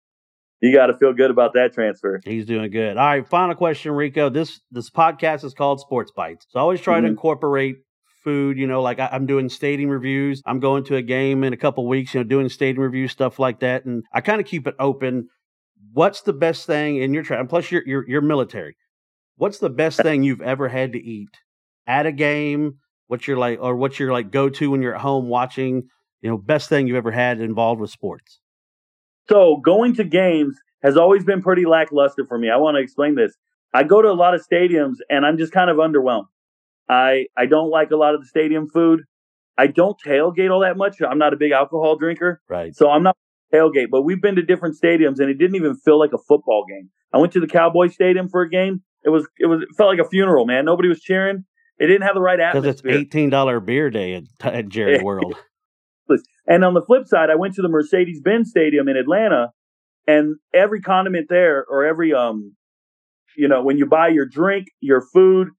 you 0.62 0.73
got 0.73 0.88
to 0.88 0.97
feel 0.97 1.13
good 1.13 1.31
about 1.31 1.53
that 1.53 1.73
transfer. 1.73 2.19
He's 2.23 2.45
doing 2.45 2.71
good. 2.71 2.97
All 2.97 3.05
right, 3.05 3.27
final 3.27 3.55
question, 3.55 3.91
Rico. 3.93 4.29
This 4.29 4.59
this 4.71 4.89
podcast 4.89 5.43
is 5.43 5.53
called 5.53 5.79
Sports 5.79 6.12
Bites, 6.15 6.45
so 6.49 6.59
I 6.59 6.62
always 6.62 6.81
try 6.81 6.95
mm-hmm. 6.95 7.05
to 7.05 7.09
incorporate 7.09 7.77
food. 8.23 8.57
You 8.57 8.67
know, 8.67 8.81
like 8.81 8.99
I, 8.99 9.09
am 9.12 9.25
doing 9.25 9.49
stadium 9.49 9.89
reviews. 9.89 10.41
I'm 10.45 10.59
going 10.59 10.83
to 10.85 10.97
a 10.97 11.01
game 11.01 11.43
in 11.43 11.53
a 11.53 11.57
couple 11.57 11.88
weeks. 11.88 12.13
You 12.13 12.21
know, 12.21 12.25
doing 12.25 12.49
stadium 12.49 12.83
reviews, 12.83 13.12
stuff 13.12 13.39
like 13.39 13.62
that, 13.62 13.85
and 13.85 14.03
I 14.13 14.21
kind 14.21 14.41
of 14.41 14.47
keep 14.47 14.67
it 14.67 14.75
open. 14.79 15.29
What's 15.93 16.21
the 16.21 16.33
best 16.33 16.65
thing 16.65 16.97
in 16.97 17.13
your 17.13 17.23
travel? 17.23 17.47
Plus, 17.47 17.71
you're, 17.71 17.83
you're 17.85 18.09
you're 18.09 18.21
military. 18.21 18.75
What's 19.38 19.59
the 19.59 19.69
best 19.69 19.97
thing 20.01 20.23
you've 20.23 20.41
ever 20.41 20.67
had 20.67 20.91
to 20.93 20.99
eat 20.99 21.29
at 21.89 22.06
a 22.06 22.12
game? 22.12 22.75
What's 23.08 23.28
your 23.28 23.38
like, 23.38 23.60
or 23.60 23.75
what's 23.75 23.99
your 23.99 24.13
like 24.13 24.32
go 24.32 24.47
to 24.49 24.71
when 24.71 24.82
you're 24.82 24.95
at 24.95 25.02
home 25.02 25.28
watching? 25.28 25.89
You 26.21 26.30
know, 26.30 26.38
best 26.38 26.69
thing 26.69 26.88
you've 26.88 26.95
ever 26.95 27.12
had 27.12 27.41
involved 27.41 27.82
with 27.82 27.89
sports. 27.89 28.39
So 29.28 29.58
going 29.58 29.95
to 29.95 30.04
games 30.04 30.58
has 30.84 30.95
always 30.95 31.25
been 31.25 31.41
pretty 31.41 31.65
lackluster 31.65 32.25
for 32.25 32.38
me. 32.38 32.49
I 32.49 32.58
want 32.58 32.75
to 32.75 32.82
explain 32.82 33.15
this. 33.15 33.36
I 33.73 33.84
go 33.84 34.02
to 34.02 34.10
a 34.10 34.13
lot 34.13 34.34
of 34.34 34.45
stadiums 34.45 34.95
and 35.10 35.25
I'm 35.25 35.38
just 35.38 35.52
kind 35.52 35.69
of 35.69 35.78
underwhelmed. 35.78 36.25
I 36.88 37.25
I 37.38 37.45
don't 37.45 37.69
like 37.69 37.91
a 37.91 37.95
lot 37.95 38.15
of 38.15 38.21
the 38.21 38.28
stadium 38.28 38.67
food. 38.69 39.02
I 39.58 39.67
don't 39.67 39.97
tailgate 40.06 40.52
all 40.52 40.62
that 40.62 40.78
much. 40.78 41.02
I'm 41.02 41.17
not 41.17 41.34
a 41.34 41.38
big 41.38 41.52
alcohol 41.52 41.97
drinker. 41.97 42.41
Right. 42.47 42.75
So 42.75 42.89
I'm 42.89 43.04
not 43.04 43.17
tailgate, 43.54 43.89
but 43.91 44.04
we've 44.04 44.21
been 44.21 44.36
to 44.36 44.41
different 44.41 44.78
stadiums 44.82 45.19
and 45.19 45.30
it 45.30 45.38
didn't 45.38 45.56
even 45.56 45.75
feel 45.75 45.99
like 45.99 46.13
a 46.13 46.17
football 46.17 46.65
game. 46.67 46.89
I 47.13 47.17
went 47.17 47.34
to 47.34 47.39
the 47.39 47.47
Cowboy 47.47 47.88
Stadium 47.88 48.30
for 48.30 48.41
a 48.41 48.49
game. 48.49 48.84
It 49.04 49.10
was 49.10 49.28
it 49.39 49.45
was 49.45 49.62
it 49.62 49.69
felt 49.78 49.89
like 49.89 50.06
a 50.06 50.10
funeral, 50.10 50.45
man. 50.45 50.65
Nobody 50.65 50.89
was 50.89 51.02
cheering. 51.02 51.45
It 51.79 51.87
didn't 51.87 52.03
have 52.03 52.15
the 52.15 52.21
right 52.21 52.39
atmosphere. 52.39 52.73
Because 52.73 52.81
it's 52.81 52.97
eighteen 52.97 53.29
dollar 53.29 53.59
beer 53.59 53.89
day 53.89 54.15
at, 54.15 54.53
at 54.53 54.69
Jerry 54.69 54.99
World. 55.03 55.35
And 56.47 56.65
on 56.65 56.73
the 56.73 56.81
flip 56.81 57.05
side, 57.05 57.29
I 57.29 57.35
went 57.35 57.53
to 57.55 57.61
the 57.61 57.69
Mercedes 57.69 58.21
Benz 58.21 58.49
Stadium 58.49 58.87
in 58.87 58.97
Atlanta, 58.97 59.51
and 60.07 60.37
every 60.53 60.81
condiment 60.81 61.27
there, 61.29 61.63
or 61.69 61.85
every 61.85 62.11
um, 62.13 62.55
you 63.37 63.47
know, 63.47 63.61
when 63.61 63.77
you 63.77 63.85
buy 63.85 64.07
your 64.07 64.25
drink, 64.25 64.67
your 64.81 65.01
food, 65.01 65.49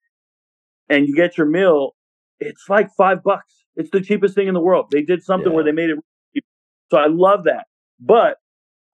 and 0.88 1.06
you 1.06 1.14
get 1.14 1.38
your 1.38 1.46
meal, 1.46 1.92
it's 2.40 2.64
like 2.68 2.90
five 2.96 3.22
bucks. 3.22 3.64
It's 3.76 3.90
the 3.90 4.00
cheapest 4.00 4.34
thing 4.34 4.48
in 4.48 4.54
the 4.54 4.60
world. 4.60 4.86
They 4.90 5.02
did 5.02 5.22
something 5.22 5.50
yeah. 5.50 5.54
where 5.54 5.64
they 5.64 5.72
made 5.72 5.90
it. 5.90 6.44
So 6.90 6.98
I 6.98 7.06
love 7.06 7.44
that. 7.44 7.66
But 8.00 8.38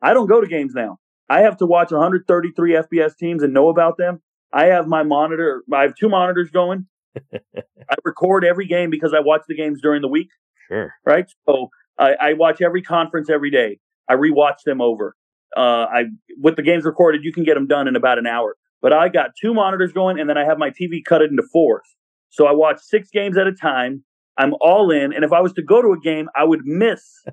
I 0.03 0.13
don't 0.13 0.29
go 0.29 0.41
to 0.41 0.47
games 0.47 0.75
now. 0.75 0.99
I 1.29 1.41
have 1.41 1.57
to 1.59 1.67
watch 1.67 1.91
133 1.91 2.73
FBS 2.73 3.17
teams 3.17 3.43
and 3.43 3.53
know 3.55 3.69
about 3.69 3.97
them. 3.97 4.21
I 4.53 4.67
have 4.67 4.87
my 4.87 5.03
monitor. 5.03 5.65
I 5.73 5.83
have 5.83 5.97
two 5.99 6.09
monitors 6.09 6.51
going. 6.51 6.87
I 7.35 7.95
record 8.05 8.45
every 8.45 8.67
game 8.67 8.91
because 8.91 9.13
I 9.15 9.21
watch 9.21 9.43
the 9.49 9.57
games 9.57 9.81
during 9.83 10.03
the 10.03 10.09
week. 10.09 10.29
Sure. 10.69 10.95
Right. 11.05 11.27
So 11.47 11.69
I, 11.99 12.15
I 12.21 12.33
watch 12.35 12.61
every 12.61 12.83
conference 12.83 13.31
every 13.31 13.51
day. 13.51 13.79
I 14.09 14.15
rewatch 14.15 14.63
them 14.65 14.81
over. 14.81 15.17
Uh, 15.57 15.87
I 15.87 16.03
with 16.39 16.57
the 16.57 16.63
games 16.63 16.85
recorded, 16.85 17.23
you 17.25 17.33
can 17.33 17.45
get 17.45 17.55
them 17.55 17.67
done 17.67 17.89
in 17.89 17.97
about 17.97 18.19
an 18.19 18.27
hour. 18.27 18.57
But 18.83 18.93
I 18.93 19.09
got 19.09 19.31
two 19.41 19.55
monitors 19.55 19.93
going, 19.93 20.21
and 20.21 20.29
then 20.29 20.37
I 20.37 20.45
have 20.45 20.59
my 20.59 20.71
TV 20.71 21.03
cut 21.05 21.23
into 21.23 21.43
fours. 21.53 21.87
So 22.29 22.47
I 22.47 22.53
watch 22.53 22.79
six 22.81 23.09
games 23.11 23.39
at 23.39 23.47
a 23.47 23.53
time. 23.53 24.05
I'm 24.39 24.53
all 24.61 24.91
in, 24.91 25.15
and 25.15 25.25
if 25.25 25.33
I 25.33 25.41
was 25.41 25.55
to 25.55 25.63
go 25.63 25.81
to 25.81 25.93
a 25.93 25.99
game, 25.99 26.29
I 26.37 26.45
would 26.45 26.61
miss 26.65 27.25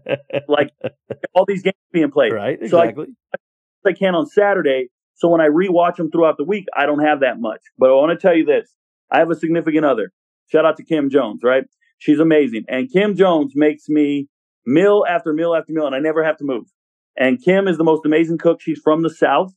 like 0.48 0.72
all 1.36 1.46
these 1.46 1.62
games 1.62 1.76
being 1.92 2.12
played. 2.12 2.32
Right, 2.32 2.58
exactly. 2.62 3.06
So 3.06 3.38
I 3.86 3.90
I 3.90 3.94
can 3.94 4.16
on 4.16 4.26
Saturday. 4.26 4.88
So 5.16 5.28
when 5.28 5.42
I 5.42 5.48
rewatch 5.48 5.98
them 5.98 6.10
throughout 6.10 6.38
the 6.38 6.46
week, 6.46 6.66
I 6.76 6.86
don't 6.86 7.04
have 7.04 7.20
that 7.20 7.40
much. 7.40 7.60
But 7.78 7.90
I 7.90 7.94
want 7.94 8.18
to 8.18 8.22
tell 8.26 8.36
you 8.36 8.46
this: 8.46 8.74
I 9.12 9.20
have 9.20 9.30
a 9.30 9.36
significant 9.36 9.86
other. 9.86 10.12
Shout 10.48 10.66
out 10.66 10.78
to 10.78 10.84
Kim 10.84 11.10
Jones, 11.10 11.42
right? 11.44 11.64
She's 11.98 12.20
amazing, 12.20 12.64
and 12.68 12.92
Kim 12.92 13.16
Jones 13.16 13.54
makes 13.56 13.88
me 13.88 14.28
meal 14.66 15.04
after 15.10 15.34
meal 15.34 15.56
after 15.56 15.72
meal, 15.74 15.86
and 15.86 15.96
I 15.96 16.00
never 16.00 16.24
have 16.24 16.38
to 16.38 16.44
move. 16.44 16.66
And 17.16 17.44
Kim 17.44 17.68
is 17.68 17.78
the 17.78 17.84
most 17.84 18.06
amazing 18.06 18.38
cook. 18.40 18.62
She's 18.62 18.80
from 18.84 19.04
the 19.04 19.10
South, 19.10 19.54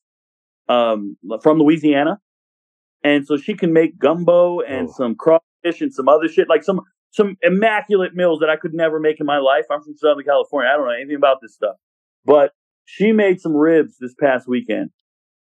um, 0.69 1.17
from 1.43 1.59
Louisiana, 1.59 2.19
and 3.03 3.27
so 3.27 3.37
she 3.37 3.55
can 3.55 3.73
make 3.73 3.99
gumbo 3.99 4.61
and 4.61 4.89
oh. 4.89 4.93
some 4.97 5.15
crawfish 5.15 5.81
and 5.81 5.93
some 5.93 6.09
other 6.09 6.29
shit, 6.29 6.49
like 6.49 6.63
some 6.63 6.81
some 7.11 7.37
immaculate 7.43 8.15
meals 8.15 8.41
that 8.41 8.51
I 8.51 8.57
could 8.57 8.75
never 8.75 9.01
make 9.01 9.21
in 9.21 9.27
my 9.27 9.39
life. 9.39 9.65
I'm 9.71 9.83
from 9.83 9.95
Southern 9.97 10.25
California. 10.25 10.71
I 10.71 10.77
don't 10.77 10.87
know 10.87 10.93
anything 10.93 11.17
about 11.17 11.39
this 11.41 11.55
stuff, 11.55 11.77
but 12.25 12.53
she 12.85 13.13
made 13.13 13.41
some 13.41 13.55
ribs 13.55 13.97
this 13.99 14.15
past 14.21 14.47
weekend, 14.47 14.91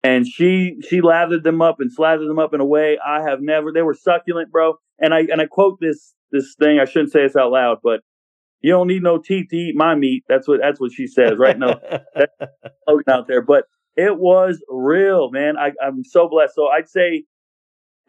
and 0.04 0.26
she 0.28 0.78
she 0.88 1.02
lathered 1.02 1.44
them 1.44 1.62
up 1.62 1.78
and 1.80 1.92
slathered 1.92 2.30
them 2.30 2.40
up 2.40 2.54
in 2.54 2.62
a 2.62 2.66
way 2.66 2.98
I 3.06 3.22
have 3.22 3.42
never. 3.42 3.72
They 3.72 3.82
were 3.82 3.94
succulent, 3.94 4.52
bro. 4.52 4.76
And 5.00 5.14
I 5.14 5.22
and 5.22 5.42
I 5.42 5.46
quote 5.46 5.80
this 5.80 6.14
this 6.32 6.56
thing. 6.60 6.80
I 6.80 6.86
shouldn't 6.86 7.12
say 7.12 7.24
this 7.24 7.36
out 7.36 7.52
loud, 7.52 7.80
but 7.84 8.02
you 8.62 8.72
don't 8.72 8.88
need 8.88 9.04
no 9.04 9.18
teeth 9.18 9.48
to 9.50 9.56
eat 9.56 9.76
my 9.76 9.96
meat. 9.96 10.24
That's 10.28 10.48
what 10.48 10.60
that's 10.62 10.80
what 10.80 10.92
she 10.94 11.08
says 11.08 11.34
right 11.38 11.58
now. 11.58 11.80
out 13.08 13.28
there, 13.28 13.42
but 13.42 13.66
it 13.96 14.18
was 14.18 14.64
real, 14.70 15.30
man. 15.32 15.58
I, 15.58 15.72
I'm 15.86 16.04
so 16.04 16.30
blessed. 16.30 16.56
So 16.56 16.68
I'd 16.68 16.90
say 16.90 17.26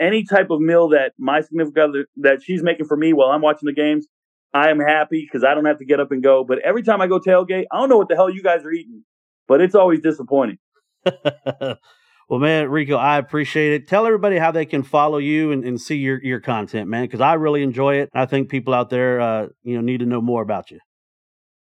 any 0.00 0.24
type 0.24 0.50
of 0.50 0.60
meal 0.60 0.88
that 0.90 1.12
my 1.18 1.40
significant 1.40 1.90
other 1.90 2.06
that 2.18 2.42
she's 2.42 2.62
making 2.62 2.86
for 2.86 2.96
me 2.96 3.12
while 3.12 3.30
I'm 3.30 3.42
watching 3.42 3.66
the 3.66 3.72
games, 3.72 4.06
I 4.54 4.70
am 4.70 4.80
happy 4.80 5.26
because 5.26 5.44
I 5.44 5.54
don't 5.54 5.64
have 5.66 5.78
to 5.78 5.84
get 5.84 6.00
up 6.00 6.12
and 6.12 6.22
go. 6.22 6.44
But 6.46 6.60
every 6.60 6.82
time 6.82 7.00
I 7.00 7.06
go 7.06 7.18
tailgate, 7.18 7.64
I 7.72 7.78
don't 7.78 7.88
know 7.88 7.98
what 7.98 8.08
the 8.08 8.16
hell 8.16 8.30
you 8.30 8.42
guys 8.42 8.64
are 8.64 8.72
eating, 8.72 9.04
but 9.48 9.60
it's 9.60 9.74
always 9.74 10.00
disappointing. 10.00 10.58
Well, 12.30 12.38
man, 12.38 12.70
Rico, 12.70 12.94
I 12.94 13.18
appreciate 13.18 13.72
it. 13.72 13.88
Tell 13.88 14.06
everybody 14.06 14.38
how 14.38 14.52
they 14.52 14.64
can 14.64 14.84
follow 14.84 15.18
you 15.18 15.50
and, 15.50 15.64
and 15.64 15.80
see 15.80 15.96
your, 15.96 16.22
your 16.22 16.38
content, 16.38 16.88
man, 16.88 17.02
because 17.02 17.20
I 17.20 17.34
really 17.34 17.64
enjoy 17.64 17.96
it. 17.96 18.08
I 18.14 18.24
think 18.24 18.48
people 18.48 18.72
out 18.72 18.88
there, 18.88 19.20
uh, 19.20 19.48
you 19.64 19.74
know, 19.74 19.80
need 19.80 19.98
to 19.98 20.06
know 20.06 20.20
more 20.20 20.40
about 20.40 20.70
you. 20.70 20.78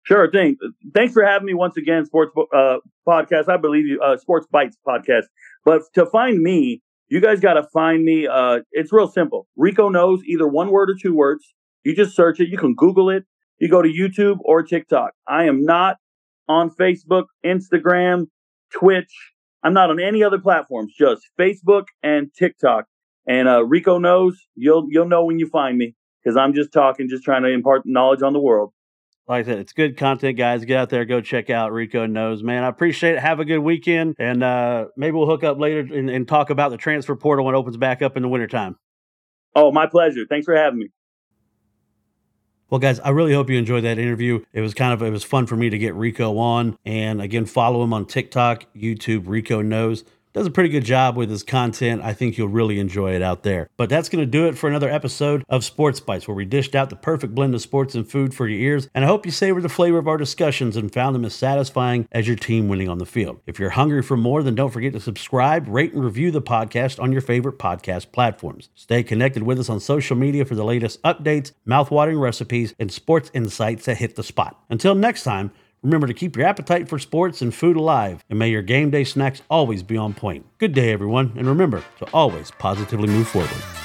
Sure 0.03 0.29
thing. 0.29 0.57
Thanks 0.93 1.13
for 1.13 1.25
having 1.25 1.47
me 1.47 1.55
once 1.55 1.77
again, 1.77 2.05
Sports 2.05 2.31
uh, 2.55 2.75
Podcast. 3.07 3.49
I 3.49 3.57
believe 3.57 3.87
you, 3.87 3.99
uh, 4.01 4.17
Sports 4.17 4.45
Bites 4.51 4.77
Podcast. 4.87 5.23
But 5.65 5.81
to 5.95 6.05
find 6.05 6.39
me, 6.39 6.83
you 7.09 7.21
guys 7.21 7.39
got 7.39 7.55
to 7.55 7.63
find 7.73 8.03
me. 8.03 8.27
Uh, 8.27 8.59
it's 8.71 8.93
real 8.93 9.07
simple. 9.07 9.47
Rico 9.55 9.89
knows 9.89 10.23
either 10.25 10.47
one 10.47 10.69
word 10.69 10.91
or 10.91 10.95
two 11.01 11.15
words. 11.15 11.43
You 11.83 11.95
just 11.95 12.15
search 12.15 12.39
it. 12.39 12.49
You 12.49 12.59
can 12.59 12.75
Google 12.75 13.09
it. 13.09 13.23
You 13.57 13.67
go 13.67 13.81
to 13.81 13.89
YouTube 13.89 14.37
or 14.45 14.61
TikTok. 14.61 15.13
I 15.27 15.45
am 15.45 15.63
not 15.63 15.97
on 16.47 16.69
Facebook, 16.69 17.25
Instagram, 17.43 18.27
Twitch, 18.77 19.13
I'm 19.63 19.73
not 19.73 19.89
on 19.89 19.99
any 19.99 20.23
other 20.23 20.39
platforms, 20.39 20.93
just 20.97 21.23
Facebook 21.39 21.85
and 22.01 22.33
TikTok. 22.33 22.85
And 23.27 23.47
uh, 23.47 23.63
Rico 23.63 23.99
knows 23.99 24.39
you'll 24.55 24.87
you'll 24.89 25.07
know 25.07 25.25
when 25.25 25.37
you 25.37 25.47
find 25.47 25.77
me 25.77 25.95
because 26.23 26.35
I'm 26.37 26.53
just 26.53 26.71
talking, 26.71 27.07
just 27.09 27.23
trying 27.23 27.43
to 27.43 27.49
impart 27.49 27.83
knowledge 27.85 28.21
on 28.21 28.33
the 28.33 28.39
world. 28.39 28.73
Like 29.27 29.45
I 29.45 29.49
said, 29.49 29.59
it's 29.59 29.71
good 29.71 29.97
content, 29.97 30.37
guys. 30.37 30.65
Get 30.65 30.77
out 30.77 30.89
there, 30.89 31.05
go 31.05 31.21
check 31.21 31.49
out 31.49 31.71
Rico 31.71 32.05
Knows, 32.05 32.43
man. 32.43 32.63
I 32.63 32.67
appreciate 32.67 33.15
it. 33.15 33.19
Have 33.19 33.39
a 33.39 33.45
good 33.45 33.59
weekend, 33.59 34.15
and 34.17 34.43
uh, 34.43 34.85
maybe 34.97 35.15
we'll 35.15 35.27
hook 35.27 35.43
up 35.43 35.59
later 35.59 35.79
and, 35.79 36.09
and 36.09 36.27
talk 36.27 36.49
about 36.49 36.71
the 36.71 36.77
transfer 36.77 37.15
portal 37.15 37.45
when 37.45 37.55
it 37.55 37.57
opens 37.57 37.77
back 37.77 38.01
up 38.01 38.17
in 38.17 38.23
the 38.23 38.29
wintertime. 38.29 38.75
Oh, 39.55 39.71
my 39.71 39.85
pleasure. 39.85 40.25
Thanks 40.27 40.45
for 40.45 40.55
having 40.55 40.79
me. 40.79 40.89
Well, 42.71 42.79
guys, 42.79 43.01
I 43.01 43.09
really 43.09 43.33
hope 43.33 43.49
you 43.49 43.57
enjoyed 43.57 43.83
that 43.83 43.99
interview. 43.99 44.45
It 44.53 44.61
was 44.61 44.73
kind 44.73 44.93
of 44.93 45.03
it 45.03 45.09
was 45.09 45.25
fun 45.25 45.45
for 45.45 45.57
me 45.57 45.69
to 45.69 45.77
get 45.77 45.93
Rico 45.93 46.37
on, 46.37 46.77
and 46.85 47.21
again, 47.21 47.45
follow 47.45 47.83
him 47.83 47.91
on 47.93 48.05
TikTok, 48.05 48.63
YouTube. 48.73 49.23
Rico 49.25 49.61
knows 49.61 50.05
does 50.33 50.47
a 50.47 50.51
pretty 50.51 50.69
good 50.69 50.85
job 50.85 51.17
with 51.17 51.29
his 51.29 51.43
content. 51.43 52.01
I 52.01 52.13
think 52.13 52.37
you'll 52.37 52.47
really 52.47 52.79
enjoy 52.79 53.13
it 53.13 53.21
out 53.21 53.43
there. 53.43 53.69
But 53.77 53.89
that's 53.89 54.09
going 54.09 54.23
to 54.23 54.29
do 54.29 54.47
it 54.47 54.57
for 54.57 54.69
another 54.69 54.89
episode 54.89 55.43
of 55.49 55.63
Sports 55.65 55.99
Bites, 55.99 56.27
where 56.27 56.35
we 56.35 56.45
dished 56.45 56.75
out 56.75 56.89
the 56.89 56.95
perfect 56.95 57.35
blend 57.35 57.53
of 57.55 57.61
sports 57.61 57.95
and 57.95 58.09
food 58.09 58.33
for 58.33 58.47
your 58.47 58.59
ears. 58.59 58.89
And 58.93 59.03
I 59.03 59.07
hope 59.07 59.25
you 59.25 59.31
savored 59.31 59.63
the 59.63 59.69
flavor 59.69 59.97
of 59.97 60.07
our 60.07 60.17
discussions 60.17 60.77
and 60.77 60.93
found 60.93 61.15
them 61.15 61.25
as 61.25 61.33
satisfying 61.33 62.07
as 62.11 62.27
your 62.27 62.37
team 62.37 62.67
winning 62.67 62.89
on 62.89 62.97
the 62.97 63.05
field. 63.05 63.41
If 63.45 63.59
you're 63.59 63.71
hungry 63.71 64.01
for 64.01 64.17
more, 64.17 64.43
then 64.43 64.55
don't 64.55 64.71
forget 64.71 64.93
to 64.93 64.99
subscribe, 64.99 65.67
rate, 65.67 65.93
and 65.93 66.03
review 66.03 66.31
the 66.31 66.41
podcast 66.41 67.01
on 67.01 67.11
your 67.11 67.21
favorite 67.21 67.59
podcast 67.59 68.11
platforms. 68.11 68.69
Stay 68.75 69.03
connected 69.03 69.43
with 69.43 69.59
us 69.59 69.69
on 69.69 69.79
social 69.79 70.15
media 70.15 70.45
for 70.45 70.55
the 70.55 70.63
latest 70.63 71.01
updates, 71.03 71.51
mouthwatering 71.67 72.21
recipes, 72.21 72.73
and 72.79 72.91
sports 72.91 73.31
insights 73.33 73.85
that 73.85 73.97
hit 73.97 74.15
the 74.15 74.23
spot. 74.23 74.63
Until 74.69 74.95
next 74.95 75.23
time, 75.23 75.51
Remember 75.83 76.05
to 76.05 76.13
keep 76.13 76.35
your 76.35 76.45
appetite 76.45 76.87
for 76.87 76.99
sports 76.99 77.41
and 77.41 77.53
food 77.53 77.75
alive, 77.75 78.23
and 78.29 78.37
may 78.37 78.49
your 78.49 78.61
game 78.61 78.91
day 78.91 79.03
snacks 79.03 79.41
always 79.49 79.81
be 79.81 79.97
on 79.97 80.13
point. 80.13 80.45
Good 80.59 80.73
day, 80.73 80.91
everyone, 80.91 81.33
and 81.35 81.47
remember 81.47 81.83
to 81.97 82.05
always 82.13 82.51
positively 82.51 83.07
move 83.07 83.27
forward. 83.27 83.80